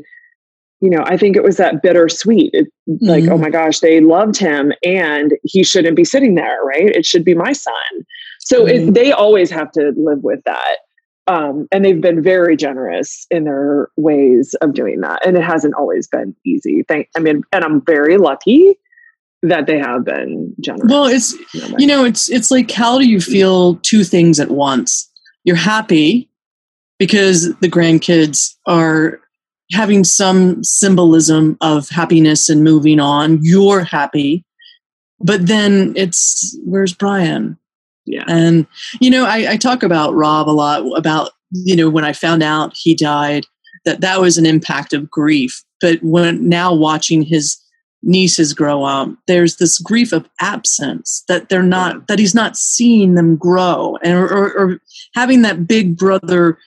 [0.81, 3.07] you know i think it was that bittersweet it, mm-hmm.
[3.07, 3.43] like oh mm-hmm.
[3.43, 7.35] my gosh they loved him and he shouldn't be sitting there right it should be
[7.35, 7.75] my son
[8.41, 8.89] so mm-hmm.
[8.89, 10.77] it, they always have to live with that
[11.27, 15.75] um, and they've been very generous in their ways of doing that and it hasn't
[15.75, 18.77] always been easy thank i mean and i'm very lucky
[19.45, 20.91] that they have been generous.
[20.91, 21.35] Well, it's
[21.79, 25.11] you know, it's it's like how do you feel two things at once?
[25.45, 26.29] You're happy
[26.99, 29.21] because the grandkids are
[29.73, 33.39] having some symbolism of happiness and moving on.
[33.43, 34.45] You're happy,
[35.21, 37.59] but then it's where's Brian?
[38.07, 38.67] Yeah, and
[39.01, 42.43] you know, I, I talk about Rob a lot about you know when I found
[42.43, 43.47] out he died
[43.85, 45.63] that that was an impact of grief.
[45.81, 47.59] But when now watching his
[48.07, 53.15] nieces grow up there's this grief of absence that they're not that he's not seeing
[53.15, 53.99] them grow.
[54.03, 54.81] And or, or, or
[55.15, 56.59] having that big brother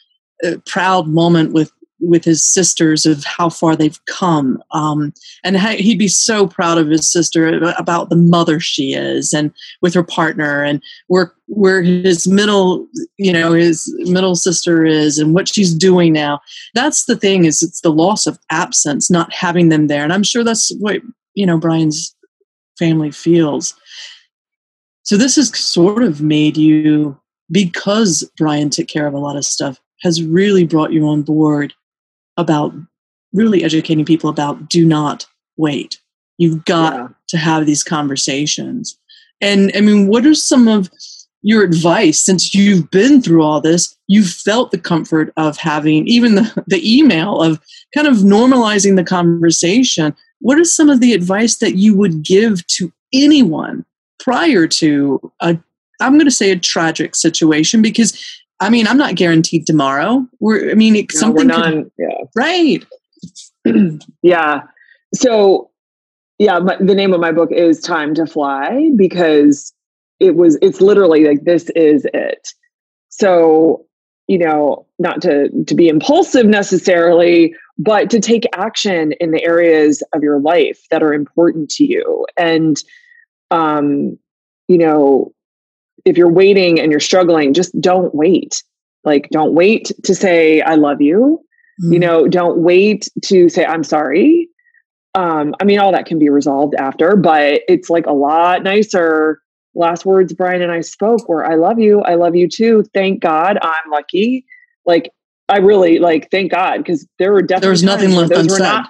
[0.43, 5.11] uh, proud moment with with his sisters of how far they've come um,
[5.43, 9.95] and he'd be so proud of his sister about the mother she is and with
[9.95, 12.85] her partner and where where his middle
[13.17, 16.39] you know his middle sister is and what she's doing now.
[16.75, 20.03] That's the thing is it's the loss of absence not having them there.
[20.03, 21.01] And i'm sure that's what
[21.37, 22.15] you know brian's
[22.77, 23.75] family feels.
[25.03, 27.17] So this has sort of made you
[27.49, 31.73] because brian took care of a lot of stuff has really brought you on board
[32.35, 32.73] about
[33.33, 35.99] really educating people about do not wait.
[36.37, 37.07] You've got yeah.
[37.29, 38.97] to have these conversations.
[39.39, 40.89] And i mean what are some of
[41.43, 46.33] your advice since you've been through all this you've felt the comfort of having even
[46.35, 47.59] the, the email of
[47.93, 52.65] kind of normalizing the conversation what is some of the advice that you would give
[52.67, 53.85] to anyone
[54.19, 55.57] prior to a
[56.01, 58.23] i'm going to say a tragic situation because
[58.59, 60.25] i mean i'm not guaranteed tomorrow.
[60.39, 62.23] We're i mean no, something could, yeah.
[62.35, 62.85] right.
[64.21, 64.61] Yeah.
[65.13, 65.71] So
[66.39, 69.73] yeah my, the name of my book is time to fly because
[70.19, 72.47] it was it's literally like this is it.
[73.09, 73.85] So
[74.27, 80.03] you know not to to be impulsive necessarily but to take action in the areas
[80.13, 82.25] of your life that are important to you.
[82.37, 82.81] And
[83.51, 84.17] um
[84.67, 85.33] you know
[86.05, 88.63] if you're waiting and you're struggling just don't wait.
[89.03, 91.41] Like don't wait to say i love you.
[91.81, 91.93] Mm-hmm.
[91.93, 94.49] you know don't wait to say i'm sorry.
[95.15, 99.41] Um i mean all that can be resolved after but it's like a lot nicer.
[99.75, 102.01] Last words brian and i spoke were i love you.
[102.01, 102.83] I love you too.
[102.93, 104.45] Thank god i'm lucky.
[104.85, 105.11] Like
[105.49, 108.59] I really like thank God because there were definitely there was nothing left unsaid.
[108.59, 108.89] Not,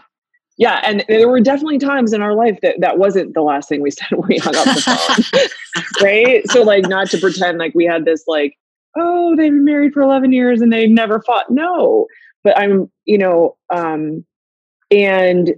[0.58, 3.82] yeah, and there were definitely times in our life that that wasn't the last thing
[3.82, 6.50] we said when we hung up the phone, right?
[6.50, 8.58] So like not to pretend like we had this like
[8.98, 11.52] oh they've been married for eleven years and they've never fought.
[11.52, 12.08] No,
[12.44, 14.26] but I'm you know um
[14.90, 15.54] and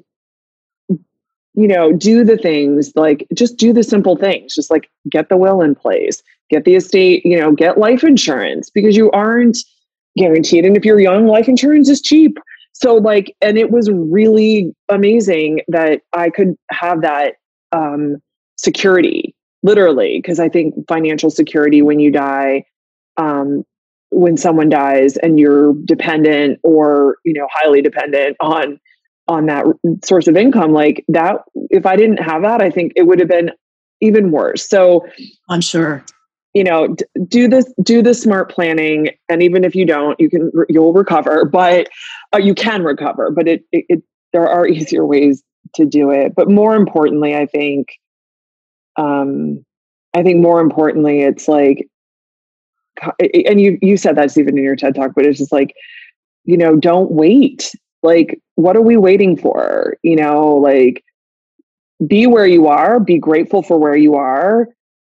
[1.54, 5.38] you know do the things like just do the simple things just like get the
[5.38, 9.58] will in place get the estate you know get life insurance because you aren't
[10.17, 10.65] guaranteed.
[10.65, 12.38] And if you're young, life insurance is cheap.
[12.74, 17.36] So like, and it was really amazing that I could have that
[17.72, 18.17] um,
[18.58, 22.63] security, literally, because I think financial security when you die,
[23.17, 23.63] um,
[24.12, 28.80] when someone dies and you're dependent or you know highly dependent on
[29.28, 29.65] on that
[30.04, 31.38] source of income like that
[31.69, 33.52] if i didn't have that i think it would have been
[34.02, 35.06] even worse so
[35.50, 36.04] i'm sure
[36.54, 36.96] you know
[37.28, 41.46] do this do the smart planning and even if you don't you can you'll recover
[41.46, 41.88] but
[42.34, 45.44] uh, you can recover but it, it, it there are easier ways
[45.76, 46.34] to do it.
[46.36, 47.90] But more importantly i think
[48.98, 49.64] um
[50.16, 51.88] i think more importantly it's like
[53.46, 55.74] and you you said that's even in your ted talk but it's just like
[56.46, 57.72] you know don't wait.
[58.02, 59.98] Like what are we waiting for?
[60.04, 61.04] You know like
[62.08, 64.68] be where you are be grateful for where you are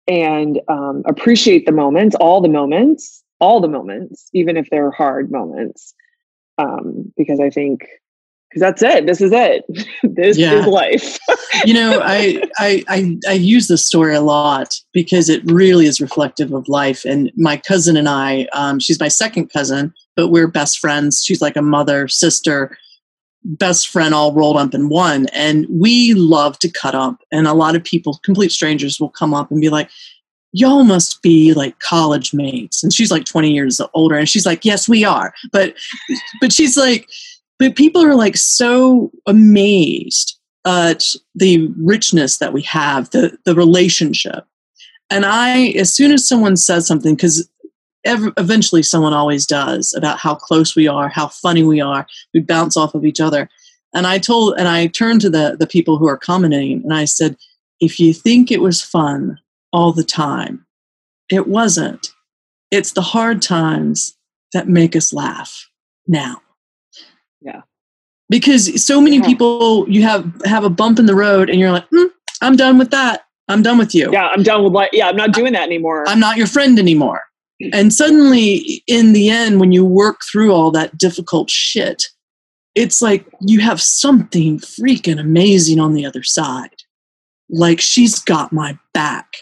[0.08, 5.32] and um, appreciate the moments, all the moments, all the moments, even if they're hard
[5.32, 5.94] moments.
[6.58, 7.86] Um, because I think
[8.50, 9.06] because that's it.
[9.06, 9.66] This is it.
[10.04, 10.54] this yeah.
[10.54, 11.18] is life.
[11.66, 16.02] you know, I, I I I use this story a lot because it really is
[16.02, 17.06] reflective of life.
[17.06, 21.24] And my cousin and I, um, she's my second cousin, but we're best friends.
[21.24, 22.78] She's like a mother, sister,
[23.44, 25.28] best friend all rolled up in one.
[25.28, 27.18] And we love to cut up.
[27.32, 29.90] And a lot of people, complete strangers, will come up and be like,
[30.54, 32.82] Y'all must be like college mates.
[32.82, 34.16] And she's like 20 years older.
[34.16, 35.34] And she's like, Yes, we are.
[35.52, 35.76] But
[36.42, 37.08] but she's like,
[37.60, 44.46] but people are like so amazed at the richness that we have, the the relationship.
[45.10, 47.50] And I, as soon as someone says something, because
[48.08, 52.08] ev- eventually someone always does about how close we are, how funny we are.
[52.34, 53.50] We bounce off of each other.
[53.94, 57.06] And I told, and I turned to the, the people who are commenting and I
[57.06, 57.38] said,
[57.80, 59.38] if you think it was fun
[59.72, 60.66] all the time,
[61.32, 62.12] it wasn't.
[62.72, 64.18] It's the hard times
[64.54, 65.70] that make us laugh
[66.08, 66.42] now.
[67.42, 67.62] Yeah.
[68.30, 69.26] Because so many yeah.
[69.26, 72.10] people, you have have a bump in the road, and you're like, mm,
[72.42, 73.26] "I'm done with that.
[73.48, 74.10] I'm done with you.
[74.12, 76.04] Yeah, I'm done with like, yeah, I'm not doing that anymore.
[76.08, 77.22] I'm not your friend anymore."
[77.74, 82.08] And suddenly, in the end, when you work through all that difficult shit,
[82.76, 86.84] it's like you have something freaking amazing on the other side.
[87.50, 89.38] Like she's got my back.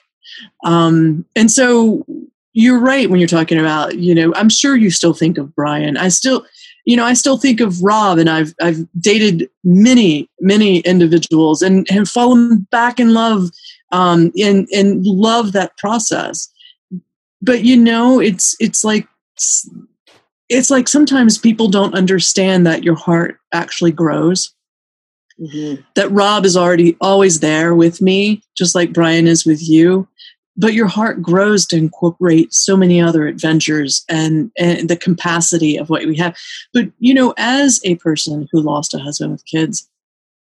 [0.63, 2.05] Um, and so
[2.53, 5.97] you're right when you're talking about, you know, I'm sure you still think of Brian.
[5.97, 6.45] I still,
[6.85, 11.85] you know, I still think of Rob and I've I've dated many, many individuals and
[11.89, 13.49] have fallen back in love
[13.91, 16.49] um, and and love that process
[17.41, 19.07] but you know it's it's like
[20.49, 24.53] it's like sometimes people don't understand that your heart actually grows
[25.39, 25.81] mm-hmm.
[25.95, 30.07] that rob is already always there with me just like brian is with you
[30.57, 35.89] but your heart grows to incorporate so many other adventures and, and the capacity of
[35.89, 36.35] what we have
[36.73, 39.89] but you know as a person who lost a husband with kids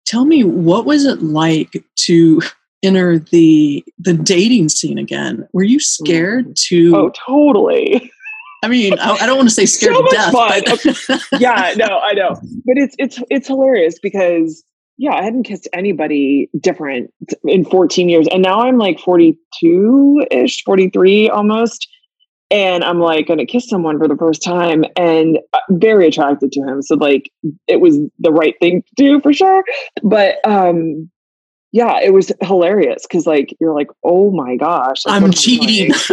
[0.07, 2.41] tell me what was it like to
[2.85, 5.49] enter the the dating scene again.
[5.53, 6.97] Were you scared to?
[6.97, 8.11] Oh, totally.
[8.63, 10.33] I mean, I, I don't want to say scared so to death.
[10.33, 11.41] But...
[11.41, 12.31] yeah, no, I know,
[12.65, 14.65] but it's it's it's hilarious because
[14.97, 17.13] yeah, I hadn't kissed anybody different
[17.45, 21.89] in 14 years, and now I'm like 42 ish, 43 almost,
[22.51, 26.53] and I'm like going to kiss someone for the first time, and uh, very attracted
[26.53, 26.81] to him.
[26.83, 27.31] So like,
[27.67, 29.65] it was the right thing to do for sure.
[30.03, 31.11] But um,
[31.75, 35.89] yeah, it was hilarious because like you're like, oh my gosh, like, I'm cheating.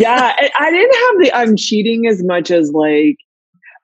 [0.00, 3.16] yeah, I didn't have the I'm cheating as much as like,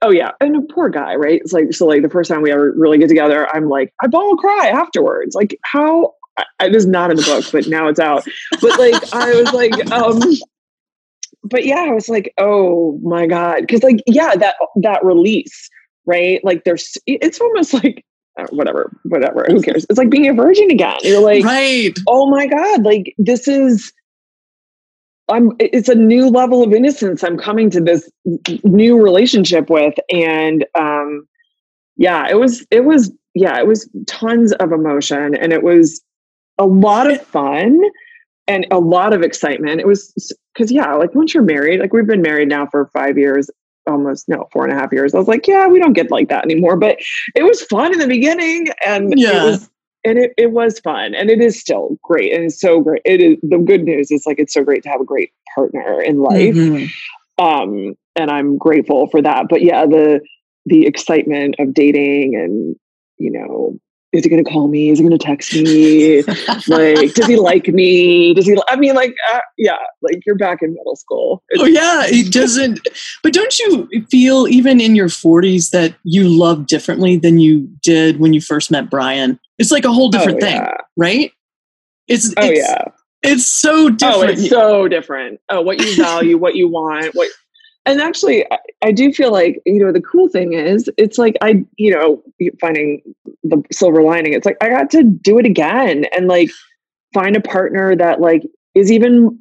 [0.02, 1.40] oh yeah, and a poor guy, right?
[1.40, 4.08] It's like so like the first time we ever really get together, I'm like, I
[4.08, 5.36] bawl cry afterwards.
[5.36, 8.24] Like how I, I, this is not in the book, but now it's out.
[8.60, 10.20] But like I was like, um,
[11.44, 15.70] but yeah, I was like, oh my god, because like yeah, that that release,
[16.06, 16.40] right?
[16.42, 18.04] Like there's, it's almost like
[18.50, 19.46] whatever, whatever.
[19.48, 19.86] Who cares?
[19.88, 20.98] It's like being a virgin again.
[21.02, 21.96] You're like, right.
[22.06, 23.92] oh my God, like this is
[25.28, 28.10] I'm it's a new level of innocence I'm coming to this
[28.64, 29.94] new relationship with.
[30.12, 31.26] And um
[31.96, 36.00] yeah, it was it was yeah, it was tons of emotion and it was
[36.58, 37.80] a lot of fun
[38.46, 39.80] and a lot of excitement.
[39.80, 40.12] It was
[40.54, 43.50] because yeah, like once you're married, like we've been married now for five years,
[43.88, 45.14] almost no four and a half years.
[45.14, 46.76] I was like, yeah, we don't get like that anymore.
[46.76, 46.98] But
[47.34, 49.42] it was fun in the beginning, and yeah.
[49.42, 49.70] it was
[50.04, 53.02] and it, it was fun, and it is still great, and it's so great.
[53.04, 56.00] It is the good news is like it's so great to have a great partner
[56.00, 57.44] in life, mm-hmm.
[57.44, 59.46] um, and I'm grateful for that.
[59.48, 60.20] But yeah, the
[60.66, 62.76] the excitement of dating and
[63.18, 63.78] you know
[64.12, 64.88] is he going to call me?
[64.88, 66.22] Is he going to text me?
[66.68, 68.32] like, does he like me?
[68.32, 68.58] Does he?
[68.68, 71.42] I mean, like, uh, yeah, like you're back in middle school.
[71.50, 72.80] It's, oh yeah, it doesn't.
[73.22, 78.18] but don't you feel even in your 40s that you love differently than you did
[78.18, 79.38] when you first met Brian?
[79.58, 81.32] It's like a whole different oh, thing, right?
[82.06, 82.84] It's oh it's, yeah.
[83.22, 84.16] It's so different.
[84.16, 85.40] Oh, it's so different.
[85.50, 87.28] Oh, what you value, what you want, what
[87.88, 88.44] and actually
[88.82, 92.22] I, do feel like you know the cool thing is it's like i you know
[92.60, 93.02] finding
[93.42, 96.50] the silver lining it's like i got to do it again and like
[97.14, 98.42] find a partner that like
[98.74, 99.38] is even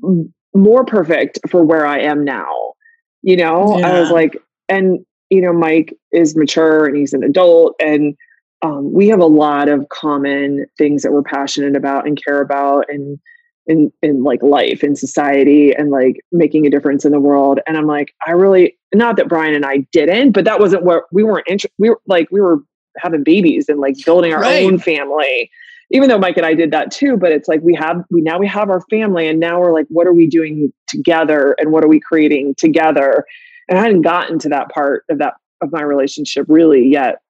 [0.54, 2.74] more perfect for where I am now.
[3.22, 3.90] You know, yeah.
[3.90, 4.38] I was like,
[4.70, 8.16] and you know, Mike is mature and he's an adult, and
[8.62, 12.86] um, we have a lot of common things that we're passionate about and care about,
[12.90, 13.20] and
[13.68, 17.60] in in like life in society and like making a difference in the world.
[17.68, 21.04] And I'm like, I really not that Brian and I didn't, but that wasn't what
[21.12, 21.76] we weren't interested.
[21.78, 22.60] We were like we were
[22.98, 24.64] having babies and like building our right.
[24.64, 25.52] own family
[25.92, 28.38] even though Mike and I did that too, but it's like we have we now
[28.38, 31.84] we have our family and now we're like, what are we doing together and what
[31.84, 33.26] are we creating together?
[33.70, 37.22] And I hadn't gotten to that part of that of my relationship really yet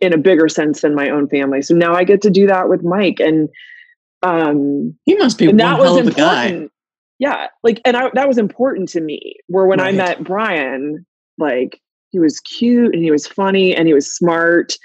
[0.00, 1.62] in a bigger sense than my own family.
[1.62, 3.48] So now I get to do that with Mike and
[4.22, 6.68] um he must be one that hell was of a guy.
[7.18, 7.48] Yeah.
[7.62, 9.36] Like and I, that was important to me.
[9.48, 9.92] Where when right.
[9.92, 11.04] I met Brian,
[11.36, 14.76] like he was cute and he was funny and he was smart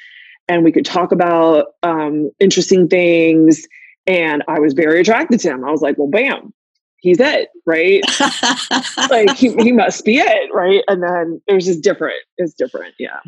[0.48, 3.66] and we could talk about um, interesting things.
[4.06, 5.64] And I was very attracted to him.
[5.64, 6.54] I was like, well, bam,
[6.98, 8.04] he's it, right?
[9.10, 10.84] like he, he must be it, right?
[10.88, 12.20] And then it was just different.
[12.38, 13.20] It's different, yeah.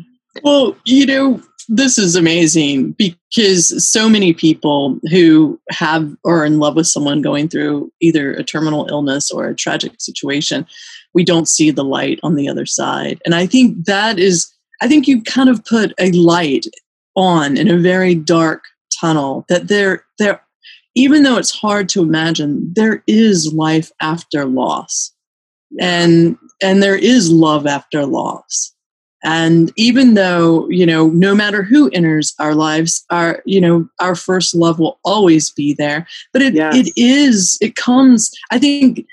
[0.42, 6.58] Well, you know, this is amazing because so many people who have or are in
[6.58, 10.66] love with someone going through either a terminal illness or a tragic situation,
[11.14, 13.20] we don't see the light on the other side.
[13.24, 16.66] And I think that is, I think you kind of put a light
[17.16, 18.64] on in a very dark
[19.00, 20.42] tunnel that there there
[20.94, 25.12] even though it's hard to imagine there is life after loss.
[25.80, 28.75] And and there is love after loss
[29.26, 34.14] and even though you know no matter who enters our lives our you know our
[34.14, 36.06] first love will always be there.
[36.32, 36.74] But it yes.
[36.74, 39.04] it is it comes i think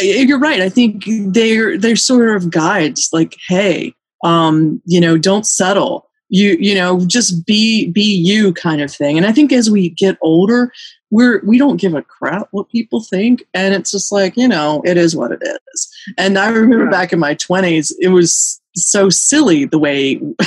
[0.00, 0.60] you're right.
[0.60, 6.08] I think they're they're sort of guides like hey um you know don't settle.
[6.28, 9.16] You you know just be be you kind of thing.
[9.18, 10.72] And i think as we get older
[11.10, 13.44] we're we don't give a crap what people think.
[13.52, 15.88] And it's just like you know it is what it is.
[16.16, 16.90] And i remember yeah.
[16.90, 20.20] back in my 20s it was so silly the way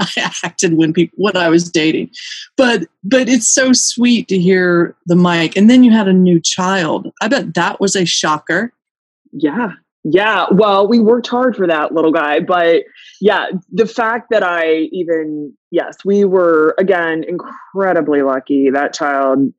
[0.00, 2.10] i acted when people when i was dating.
[2.56, 5.56] But but it's so sweet to hear the mic.
[5.56, 7.12] And then you had a new child.
[7.20, 8.72] I bet that was a shocker.
[9.32, 9.72] Yeah.
[10.06, 12.82] Yeah, well, we worked hard for that little guy, but
[13.22, 18.68] yeah, the fact that I even yes, we were again incredibly lucky.
[18.68, 19.50] That child,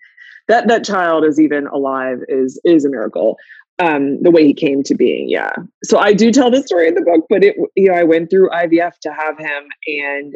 [0.48, 3.38] that that child is even alive is is a miracle.
[3.78, 5.52] Um, the way he came to being, yeah.
[5.84, 8.30] So I do tell the story in the book, but it you know I went
[8.30, 10.36] through IVF to have him, and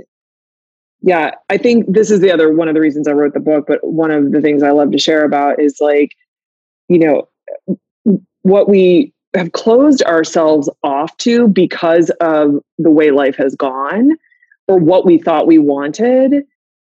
[1.01, 3.65] yeah, I think this is the other one of the reasons I wrote the book.
[3.67, 6.11] But one of the things I love to share about is like,
[6.89, 13.55] you know, what we have closed ourselves off to because of the way life has
[13.55, 14.11] gone
[14.67, 16.43] or what we thought we wanted.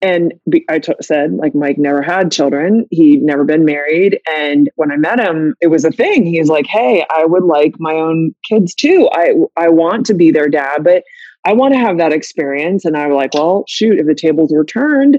[0.03, 0.35] And
[0.69, 2.87] I t- said, like, Mike never had children.
[2.91, 4.21] He'd never been married.
[4.37, 6.27] And when I met him, it was a thing.
[6.27, 9.09] He's like, hey, I would like my own kids too.
[9.13, 11.03] I, I want to be their dad, but
[11.47, 12.85] I want to have that experience.
[12.85, 15.19] And I was like, well, shoot, if the tables were turned,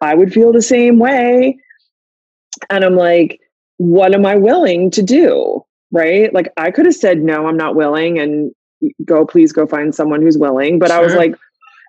[0.00, 1.58] I would feel the same way.
[2.70, 3.40] And I'm like,
[3.76, 5.64] what am I willing to do?
[5.94, 6.34] right?
[6.34, 8.52] Like I could have said, no, I'm not willing and
[9.04, 10.78] go, please go find someone who's willing.
[10.78, 10.98] But sure.
[10.98, 11.36] I was like,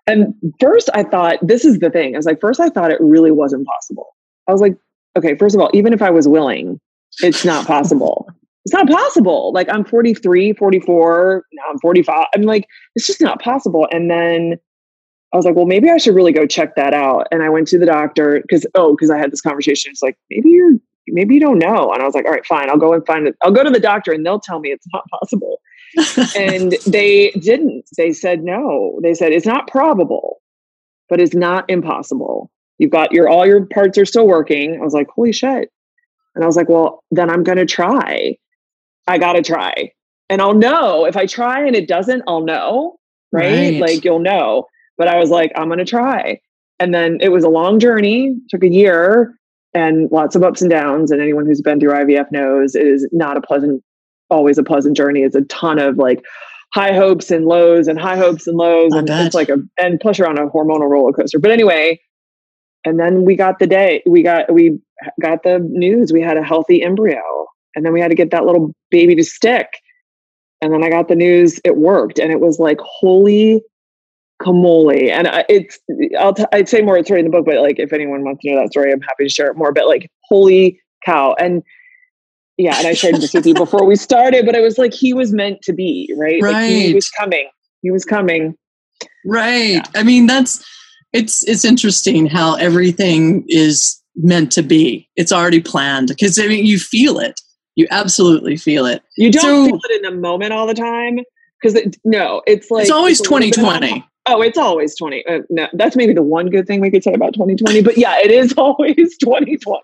[0.08, 2.16] and first I thought, this is the thing.
[2.16, 4.08] I was like, first I thought it really was impossible.
[4.48, 4.76] I was like,
[5.18, 6.80] okay, first of all, even if I was willing,
[7.20, 8.28] it's not possible.
[8.66, 9.52] it's not possible.
[9.54, 12.26] Like I'm 43, 44, now I'm 45.
[12.36, 13.88] I'm like, it's just not possible.
[13.92, 14.60] And then
[15.34, 17.28] I was like, well, maybe I should really go check that out.
[17.32, 19.92] And I went to the doctor because, oh, because I had this conversation.
[19.92, 20.74] It's like, maybe you're
[21.08, 21.92] maybe you don't know.
[21.92, 22.70] And I was like, all right, fine.
[22.70, 23.36] I'll go and find it.
[23.44, 25.60] I'll go to the doctor and they'll tell me it's not possible.
[26.36, 27.86] And they didn't.
[27.98, 29.00] They said no.
[29.04, 30.42] They said it's not probable,
[31.10, 32.52] but it's not impossible.
[32.78, 34.80] You've got your all your parts are still working.
[34.80, 35.72] I was like, holy shit.
[36.36, 38.38] And I was like, well, then I'm gonna try.
[39.08, 39.92] I gotta try.
[40.30, 42.98] And I'll know if I try and it doesn't, I'll know.
[43.32, 43.80] Right?
[43.80, 43.82] right.
[43.82, 44.68] Like you'll know.
[44.98, 46.40] But I was like, I'm gonna try.
[46.80, 49.38] And then it was a long journey, took a year
[49.74, 51.12] and lots of ups and downs.
[51.12, 53.84] And anyone who's been through IVF knows it is not a pleasant,
[54.36, 55.22] always a pleasant journey.
[55.22, 56.24] It's a ton of like
[56.74, 58.94] high hopes and lows and high hopes and lows.
[58.94, 59.26] I and bet.
[59.26, 61.40] it's like a, and plus you're on a hormonal roller coaster.
[61.40, 62.00] But anyway,
[62.84, 64.78] and then we got the day, we got, we
[65.22, 67.22] got the news, we had a healthy embryo.
[67.76, 69.68] And then we had to get that little baby to stick.
[70.62, 72.20] And then I got the news it worked.
[72.20, 73.62] And it was like, holy
[74.42, 75.10] Kamoli.
[75.10, 75.80] And it's,
[76.20, 78.42] I'll, t- I'd say more It's story in the book, but like, if anyone wants
[78.42, 79.72] to know that story, I'm happy to share it more.
[79.74, 81.36] But like, holy cow.
[81.40, 81.64] And
[82.58, 85.14] yeah, and I shared this with you before we started, but it was like, he
[85.14, 86.42] was meant to be, right?
[86.42, 86.52] Right.
[86.52, 87.50] Like, he was coming.
[87.82, 88.56] He was coming.
[89.26, 89.76] Right.
[89.76, 89.84] Yeah.
[89.94, 90.66] I mean, that's,
[91.14, 95.10] it's, it's interesting how everything is meant to be.
[95.16, 97.40] It's already planned because I mean, you feel it.
[97.76, 99.04] You absolutely feel it.
[99.18, 101.20] You don't so, feel it in the moment all the time
[101.62, 104.06] because it, no, it's like it's always 2020.
[104.28, 105.26] Oh, it's always 20.
[105.28, 107.84] Uh, no, that's maybe the one good thing we could say about 2020.
[107.84, 109.82] But yeah, it is always 2020.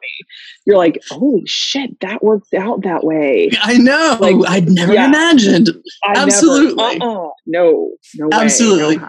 [0.65, 3.51] You're like, holy shit, that worked out that way.
[3.61, 4.17] I know.
[4.19, 5.05] Like I'd never yeah.
[5.05, 5.69] imagined.
[6.05, 6.97] I Absolutely.
[6.97, 7.29] Never, uh-uh.
[7.45, 8.97] No, no Absolutely.
[8.97, 9.07] No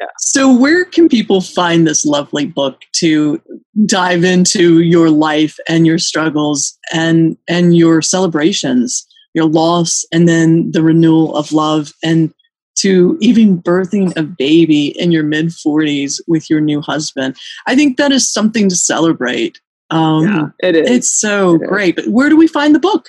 [0.00, 0.08] yeah.
[0.18, 3.40] So where can people find this lovely book to
[3.86, 10.70] dive into your life and your struggles and and your celebrations, your loss and then
[10.72, 12.32] the renewal of love and
[12.82, 17.36] to even birthing a baby in your mid 40s with your new husband.
[17.66, 19.60] I think that is something to celebrate.
[19.90, 20.90] Um, yeah, it is.
[20.90, 21.98] It's so it great.
[21.98, 22.04] Is.
[22.04, 23.08] But where do we find the book?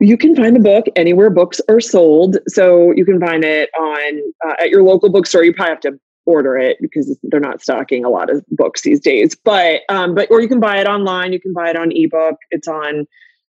[0.00, 2.38] You can find the book anywhere books are sold.
[2.48, 5.44] So you can find it on uh, at your local bookstore.
[5.44, 9.00] You probably have to order it because they're not stocking a lot of books these
[9.00, 9.34] days.
[9.34, 11.32] But um, but or you can buy it online.
[11.32, 12.36] You can buy it on ebook.
[12.50, 13.06] It's on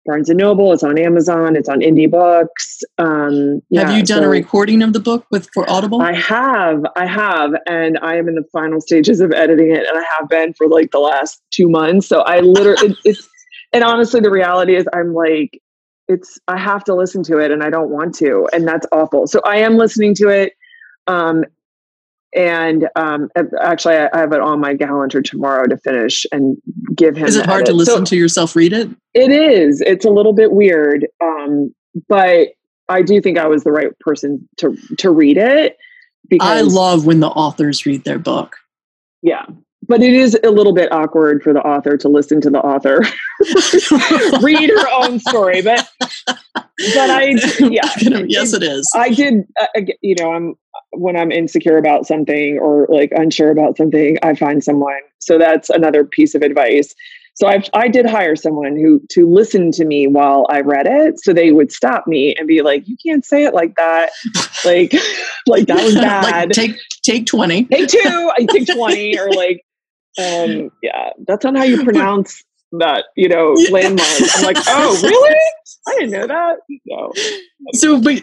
[0.06, 0.72] Barnes and Noble.
[0.72, 1.56] It's on Amazon.
[1.56, 2.80] It's on Indie Books.
[2.98, 6.00] Um, yeah, have you done so a recording of the book with for Audible?
[6.00, 6.84] I have.
[6.96, 10.28] I have, and I am in the final stages of editing it, and I have
[10.28, 12.06] been for like the last two months.
[12.06, 13.28] So I literally, it, it's,
[13.72, 15.60] and honestly, the reality is, I'm like,
[16.08, 19.26] it's I have to listen to it, and I don't want to, and that's awful.
[19.26, 20.54] So I am listening to it.
[21.06, 21.44] Um,
[22.34, 23.28] and um,
[23.60, 26.56] actually, I have it on my calendar tomorrow to finish and
[26.94, 27.26] give him.
[27.26, 27.66] Is it hard edit.
[27.68, 28.88] to listen so to yourself read it?
[29.14, 29.80] It is.
[29.80, 31.74] It's a little bit weird, um,
[32.08, 32.50] but
[32.88, 35.76] I do think I was the right person to to read it.
[36.28, 38.56] Because I love when the authors read their book.
[39.22, 39.46] Yeah,
[39.90, 43.02] but it is a little bit awkward for the author to listen to the author
[44.40, 45.62] read her own story.
[45.62, 47.24] But but I
[47.58, 47.92] yeah
[48.28, 48.88] yes it is.
[48.94, 50.54] I did uh, you know I'm
[50.92, 55.00] when I'm insecure about something or like unsure about something, I find someone.
[55.18, 56.94] So that's another piece of advice.
[57.34, 61.18] So I I did hire someone who to listen to me while I read it,
[61.18, 64.10] so they would stop me and be like, "You can't say it like that,
[64.64, 64.92] like
[65.46, 66.24] like that was bad.
[66.24, 69.64] like, take take twenty, take two, I take twenty, or like,
[70.18, 74.08] um, yeah, that's not how you pronounce that, you know, landmark.
[74.36, 75.36] I'm like, oh, really?
[75.88, 76.58] I didn't know that.
[76.86, 77.12] No.
[77.74, 78.22] So, but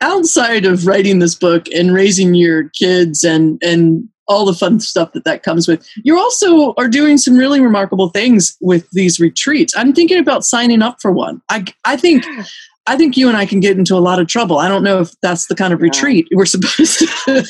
[0.00, 5.12] outside of writing this book and raising your kids and and all the fun stuff
[5.12, 9.74] that that comes with you also are doing some really remarkable things with these retreats
[9.76, 12.24] i'm thinking about signing up for one i i think
[12.86, 14.58] I think you and I can get into a lot of trouble.
[14.58, 17.44] I don't know if that's the kind of retreat we're supposed to.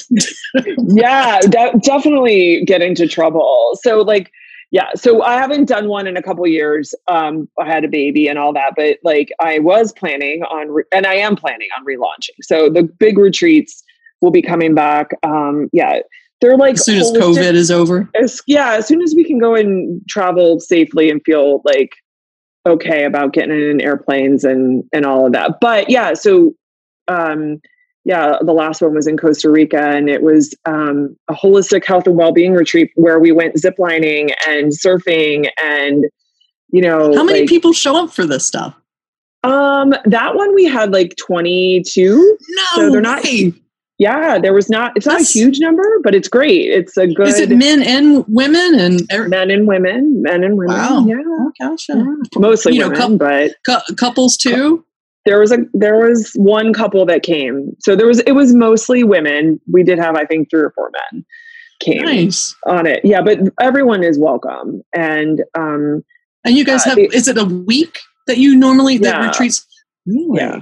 [0.94, 3.78] yeah, de- definitely get into trouble.
[3.82, 4.30] So, like,
[4.70, 8.28] yeah so i haven't done one in a couple years um i had a baby
[8.28, 11.84] and all that but like i was planning on re- and i am planning on
[11.84, 13.82] relaunching so the big retreats
[14.20, 16.00] will be coming back um yeah
[16.40, 19.38] they're like as soon as covid is over as, yeah as soon as we can
[19.38, 21.94] go and travel safely and feel like
[22.66, 26.52] okay about getting in airplanes and and all of that but yeah so
[27.08, 27.60] um
[28.06, 32.06] yeah, the last one was in Costa Rica, and it was um, a holistic health
[32.06, 36.04] and well-being retreat where we went ziplining and surfing, and
[36.68, 38.76] you know, how many like, people show up for this stuff?
[39.42, 42.38] Um, that one we had like twenty-two.
[42.48, 43.24] No, so they're not.
[43.24, 43.52] Way.
[43.98, 44.92] Yeah, there was not.
[44.94, 46.66] It's not a huge number, but it's great.
[46.66, 47.28] It's a good.
[47.28, 50.76] Is it men and women and er- men and women, men and women?
[50.76, 51.06] Wow.
[51.06, 52.04] Yeah, oh, gosh, yeah.
[52.36, 54.84] mostly you women, know, but cu- couples too
[55.26, 59.04] there was a there was one couple that came so there was it was mostly
[59.04, 61.24] women we did have i think three or four men
[61.80, 62.54] came nice.
[62.64, 66.02] on it yeah but everyone is welcome and um
[66.44, 69.26] and you guys uh, have is it a week that you normally that yeah.
[69.26, 69.66] retreats
[70.06, 70.38] really?
[70.38, 70.60] yeah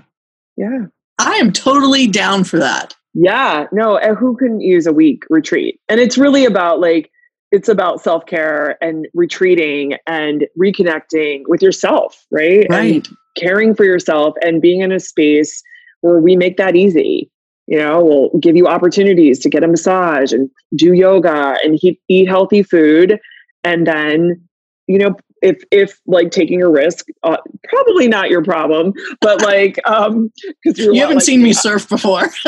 [0.57, 0.87] yeah
[1.21, 6.01] i am totally down for that yeah no who can use a week retreat and
[6.01, 7.11] it's really about like
[7.51, 14.35] it's about self-care and retreating and reconnecting with yourself right right and caring for yourself
[14.43, 15.63] and being in a space
[16.01, 17.31] where we make that easy.
[17.67, 21.99] You know, we'll give you opportunities to get a massage and do yoga and eat,
[22.09, 23.19] eat healthy food.
[23.65, 24.47] And then,
[24.87, 27.37] you know, if if like taking a risk uh,
[27.69, 30.33] probably not your problem but like um
[30.63, 31.53] because you haven't like, seen me.
[31.53, 32.31] surf before.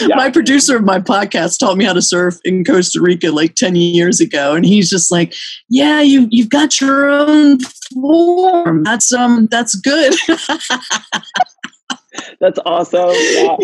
[0.00, 0.16] Yeah.
[0.16, 3.76] my producer of my podcast taught me how to surf in costa rica like 10
[3.76, 5.34] years ago and he's just like
[5.68, 8.82] yeah you you've got your own form.
[8.84, 10.14] That's um that's good.
[12.40, 13.10] That's awesome.
[13.12, 13.56] Yeah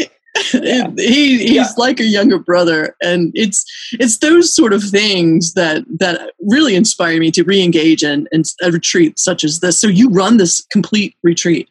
[0.54, 0.88] yeah.
[0.96, 1.66] he he's yeah.
[1.76, 7.18] like a younger brother and it's it's those sort of things that that really inspire
[7.18, 11.16] me to re-engage in, in a retreat such as this so you run this complete
[11.22, 11.68] retreat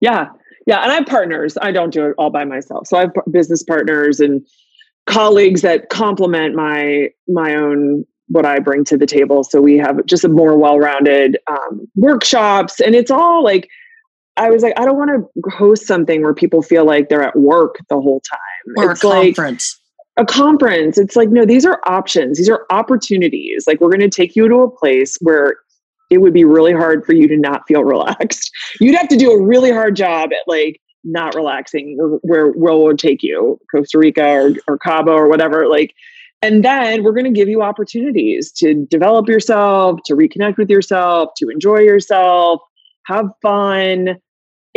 [0.00, 0.28] yeah
[0.66, 3.12] yeah and i have partners i don't do it all by myself so i have
[3.30, 4.46] business partners and
[5.06, 9.42] colleagues that complement my my own what I bring to the table.
[9.42, 13.68] So we have just a more well-rounded um, workshops, and it's all like
[14.38, 17.36] I was like, I don't want to host something where people feel like they're at
[17.36, 18.74] work the whole time.
[18.76, 19.78] Or it's a conference.
[19.78, 20.98] Like a conference.
[20.98, 22.38] It's like, no, these are options.
[22.38, 23.66] These are opportunities.
[23.66, 25.58] Like we're going to take you to a place where
[26.10, 28.50] it would be really hard for you to not feel relaxed.
[28.80, 32.98] You'd have to do a really hard job at like not relaxing where where would
[32.98, 35.68] take you, Costa Rica or, or Cabo or whatever.
[35.68, 35.94] Like,
[36.42, 41.30] and then we're going to give you opportunities to develop yourself, to reconnect with yourself,
[41.36, 42.60] to enjoy yourself,
[43.06, 44.18] have fun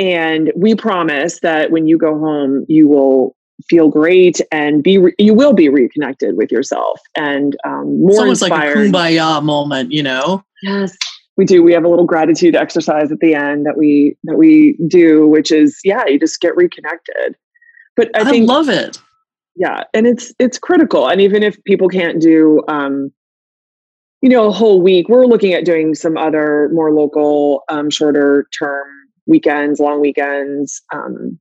[0.01, 3.35] and we promise that when you go home, you will
[3.67, 8.19] feel great and be re- you will be reconnected with yourself and um, more it's
[8.19, 8.91] almost inspired.
[8.91, 10.43] like a kumbaya moment, you know.
[10.63, 10.97] Yes,
[11.37, 11.61] we do.
[11.61, 15.51] We have a little gratitude exercise at the end that we that we do, which
[15.51, 17.35] is yeah, you just get reconnected.
[17.95, 18.99] But I, I think love it.
[19.55, 21.07] Yeah, and it's it's critical.
[21.07, 23.11] And even if people can't do um,
[24.23, 28.47] you know a whole week, we're looking at doing some other more local, um, shorter
[28.57, 28.87] term
[29.27, 30.81] weekends, long weekends.
[30.93, 31.39] Um,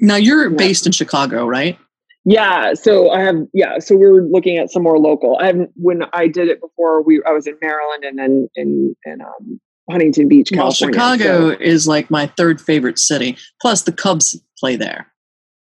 [0.00, 0.56] now you're yeah.
[0.56, 1.78] based in Chicago, right?
[2.24, 2.74] Yeah.
[2.74, 3.78] So I have, yeah.
[3.78, 5.38] So we're looking at some more local.
[5.40, 8.94] I haven't, when I did it before, we, I was in Maryland and then in,
[9.04, 9.60] in, um,
[9.90, 10.96] Huntington Beach, California.
[10.96, 11.60] Well, Chicago so.
[11.60, 13.36] is like my third favorite city.
[13.60, 15.12] Plus the Cubs play there.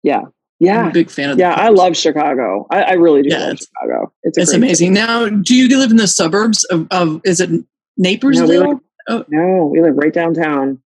[0.04, 0.22] Yeah.
[0.60, 0.90] Yeah.
[0.92, 1.54] big fan of Yeah.
[1.54, 2.66] I love Chicago.
[2.72, 4.14] I, I really do yeah, love it's, Chicago.
[4.24, 4.96] It's, it's amazing.
[4.96, 5.06] City.
[5.06, 7.50] Now, do you live in the suburbs of, of is it
[7.98, 8.48] Naperville?
[8.48, 8.78] No we, live,
[9.10, 9.26] oh.
[9.28, 10.82] no, we live right downtown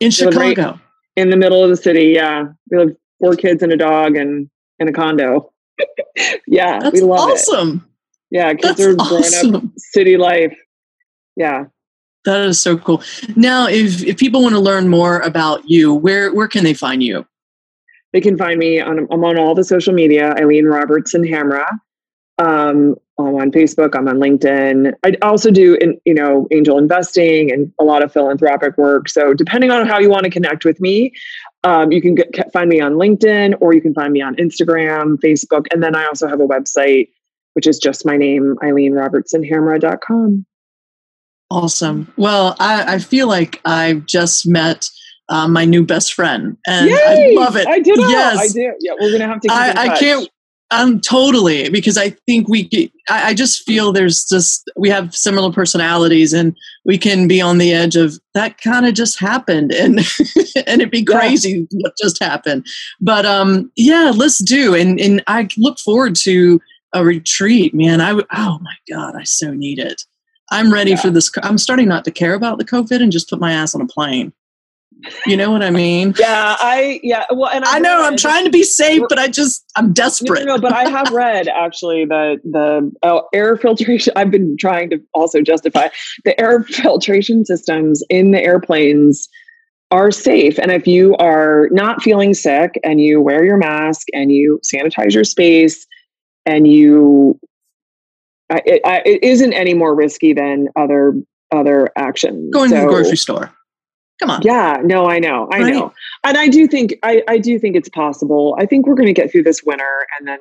[0.00, 0.80] in Chicago, right
[1.16, 2.06] in the middle of the city.
[2.06, 5.52] Yeah, we have four kids and a dog and in a condo.
[6.46, 7.86] yeah, That's we love awesome.
[8.32, 8.36] it.
[8.36, 9.54] Yeah, kids That's are growing awesome.
[9.56, 10.56] up city life.
[11.36, 11.66] Yeah.
[12.24, 13.02] That is so cool.
[13.34, 17.02] Now, if, if people want to learn more about you, where where can they find
[17.02, 17.26] you?
[18.12, 21.78] They can find me on I'm on all the social media, Eileen Robertson Hamrah.
[22.40, 23.94] Um, I'm on Facebook.
[23.94, 24.94] I'm on LinkedIn.
[25.04, 29.08] I also do, in, you know, angel investing and a lot of philanthropic work.
[29.10, 31.12] So depending on how you want to connect with me,
[31.64, 35.18] um, you can get, find me on LinkedIn or you can find me on Instagram,
[35.18, 37.08] Facebook, and then I also have a website
[37.54, 40.46] which is just my name, EileenRobertsonHamrah.com.
[41.50, 42.12] Awesome.
[42.16, 44.88] Well, I, I feel like I've just met
[45.28, 47.36] uh, my new best friend, and Yay!
[47.36, 47.66] I love it.
[47.66, 47.94] I do.
[47.96, 48.72] Yes, I do.
[48.80, 49.48] Yeah, we're gonna have to.
[49.52, 50.28] I, I can't.
[50.72, 52.68] Um, totally, because I think we,
[53.08, 57.58] I, I just feel there's just, we have similar personalities and we can be on
[57.58, 59.98] the edge of that kind of just happened and,
[60.66, 61.80] and it'd be crazy yeah.
[61.80, 62.66] what just happened.
[63.00, 64.74] But, um, yeah, let's do.
[64.74, 66.60] And, and I look forward to
[66.92, 68.00] a retreat, man.
[68.00, 70.04] I, oh my God, I so need it.
[70.52, 71.00] I'm ready yeah.
[71.00, 71.30] for this.
[71.42, 73.86] I'm starting not to care about the COVID and just put my ass on a
[73.86, 74.32] plane.
[75.26, 76.14] You know what I mean?
[76.18, 77.24] yeah, I yeah.
[77.30, 80.40] Well, and I, I know I'm trying to be safe, but I just I'm desperate.
[80.40, 84.12] No, no, no but I have read actually the the oh, air filtration.
[84.16, 85.88] I've been trying to also justify
[86.24, 89.28] the air filtration systems in the airplanes
[89.90, 94.30] are safe, and if you are not feeling sick and you wear your mask and
[94.30, 95.86] you sanitize your space
[96.46, 97.38] and you
[98.50, 101.14] it, it isn't any more risky than other
[101.52, 102.52] other actions.
[102.52, 103.52] Going so, to the grocery store.
[104.20, 104.42] Come on.
[104.42, 105.48] Yeah, no, I know.
[105.50, 105.74] I right?
[105.74, 105.92] know.
[106.24, 108.54] And I do think I, I do think it's possible.
[108.58, 110.38] I think we're going to get through this winter and then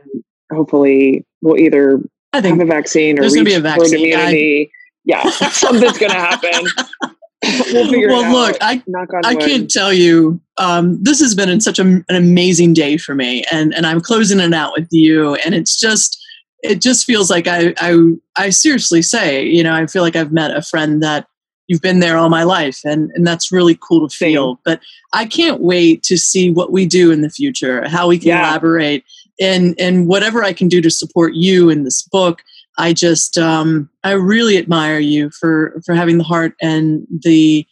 [0.51, 2.01] hopefully we'll either
[2.33, 3.99] I think have a vaccine or reach be a vaccine.
[3.99, 4.69] immunity.
[4.69, 6.65] I, yeah, something's going to happen.
[7.71, 8.83] we'll well look, I,
[9.23, 10.39] I can't tell you.
[10.57, 14.39] Um, this has been such a, an amazing day for me, and and I'm closing
[14.39, 16.21] it out with you, and it's just
[16.61, 17.97] it just feels like I I
[18.37, 21.27] I seriously say, you know, I feel like I've met a friend that
[21.69, 24.59] you've been there all my life and, and that's really cool to feel.
[24.65, 24.81] But
[25.13, 28.43] i can't wait to see what we do in the future how we can yeah.
[28.43, 29.03] collaborate
[29.39, 32.41] and and whatever i can do to support you in this book
[32.77, 37.65] i just um, i really admire you for for having the heart and the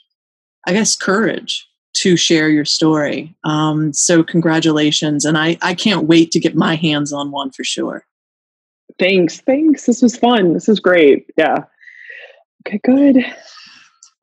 [0.65, 3.35] i guess courage to share your story.
[3.43, 7.63] Um, so congratulations and i i can't wait to get my hands on one for
[7.63, 8.05] sure.
[8.99, 9.85] Thanks thanks.
[9.85, 10.53] This was fun.
[10.53, 11.29] This is great.
[11.37, 11.65] Yeah.
[12.67, 13.25] Okay good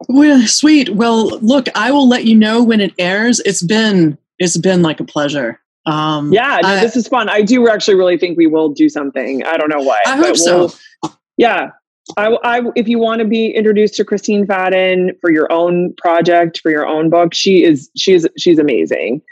[0.09, 0.91] well, sweet.
[0.91, 3.41] Well, look, I will let you know when it airs.
[3.41, 5.61] It's been it's been like a pleasure.
[5.87, 7.29] Um, yeah, no, I, this is fun.
[7.29, 9.45] I do actually really think we will do something.
[9.45, 10.01] I don't know what.
[10.07, 11.11] I hope we'll, so.
[11.37, 11.71] Yeah.
[12.17, 16.61] I, I, if you want to be introduced to Christine Fadden for your own project,
[16.61, 19.23] for your own book, she is she's she's amazing.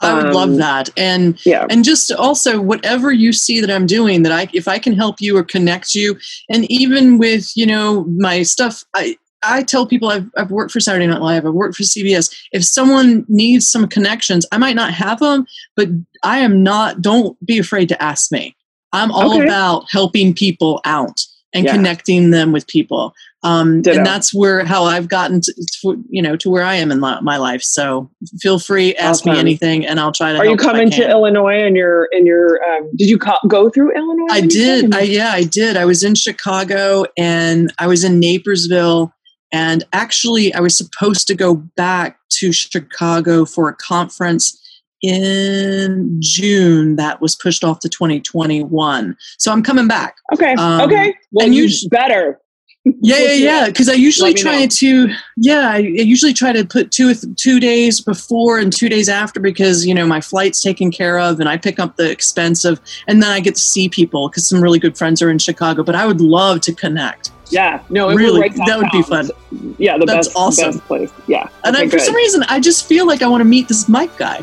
[0.00, 0.90] I would um, love that.
[0.96, 1.66] And yeah.
[1.70, 5.20] and just also whatever you see that I'm doing that I if I can help
[5.20, 6.16] you or connect you
[6.48, 10.80] and even with, you know, my stuff I I tell people I've, I've worked for
[10.80, 12.34] Saturday Night Live, I've worked for CBS.
[12.52, 15.88] If someone needs some connections, I might not have them, but
[16.22, 18.56] I am not, don't be afraid to ask me.
[18.92, 19.44] I'm all okay.
[19.44, 21.20] about helping people out
[21.52, 21.72] and yeah.
[21.72, 23.14] connecting them with people.
[23.44, 26.90] Um, and that's where how I've gotten to, to, you know to where I am
[26.90, 27.62] in my, my life.
[27.62, 29.34] So feel free, ask awesome.
[29.34, 30.38] me anything, and I'll try to.
[30.38, 31.62] Are you coming to Illinois?
[31.62, 34.28] And your and your um, did you co- go through Illinois?
[34.30, 34.94] I did.
[34.94, 35.76] I, yeah, I did.
[35.76, 39.13] I was in Chicago and I was in Naperville,
[39.54, 44.60] and actually I was supposed to go back to Chicago for a conference
[45.00, 49.16] in June that was pushed off to 2021.
[49.38, 50.16] So I'm coming back.
[50.32, 50.54] Okay.
[50.54, 51.14] Um, okay.
[51.30, 52.40] Well, and you better
[52.84, 53.66] yeah, yeah, yeah.
[53.74, 54.66] Because I usually try know.
[54.66, 59.40] to, yeah, I usually try to put two two days before and two days after
[59.40, 62.80] because you know my flight's taken care of and I pick up the expense of,
[63.06, 65.82] and then I get to see people because some really good friends are in Chicago.
[65.82, 67.30] But I would love to connect.
[67.50, 69.30] Yeah, no, really, right that would be fun.
[69.78, 70.72] Yeah, the That's best, awesome.
[70.72, 71.12] best place.
[71.26, 73.88] Yeah, and I, for some reason, I just feel like I want to meet this
[73.88, 74.42] Mike guy.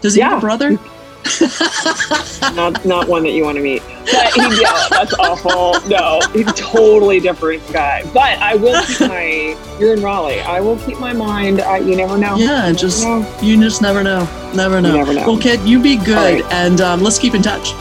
[0.00, 0.30] Does he yeah.
[0.30, 0.78] have a brother?
[2.54, 3.82] not not one that you want to meet.
[4.04, 5.80] But he, yeah, that's awful.
[5.88, 8.02] No, he's a totally different guy.
[8.12, 9.56] But I will keep my.
[9.78, 10.40] You're in Raleigh.
[10.40, 11.60] I will keep my mind.
[11.60, 12.36] I, you never know.
[12.36, 13.38] Yeah, you just know.
[13.40, 14.24] you just never know.
[14.54, 14.90] Never know.
[14.90, 15.26] You never know.
[15.26, 16.52] Well, kid, you be good, right.
[16.52, 17.72] and um, let's keep in touch.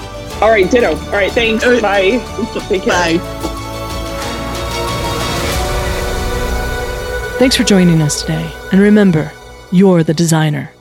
[0.41, 0.95] All right, ditto.
[0.95, 1.63] All right, thanks.
[1.63, 1.81] All right.
[1.81, 2.61] Bye.
[2.67, 3.19] Take care.
[3.19, 3.47] Bye.
[7.41, 9.31] Thanks for joining us today, and remember,
[9.71, 10.71] you're the designer.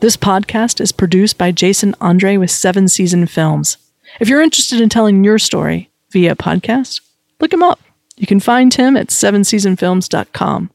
[0.00, 3.76] This podcast is produced by Jason Andre with Seven Season Films.
[4.18, 7.02] If you're interested in telling your story via podcast,
[7.38, 7.78] look him up.
[8.16, 10.70] You can find him at sevenseasonfilms.com.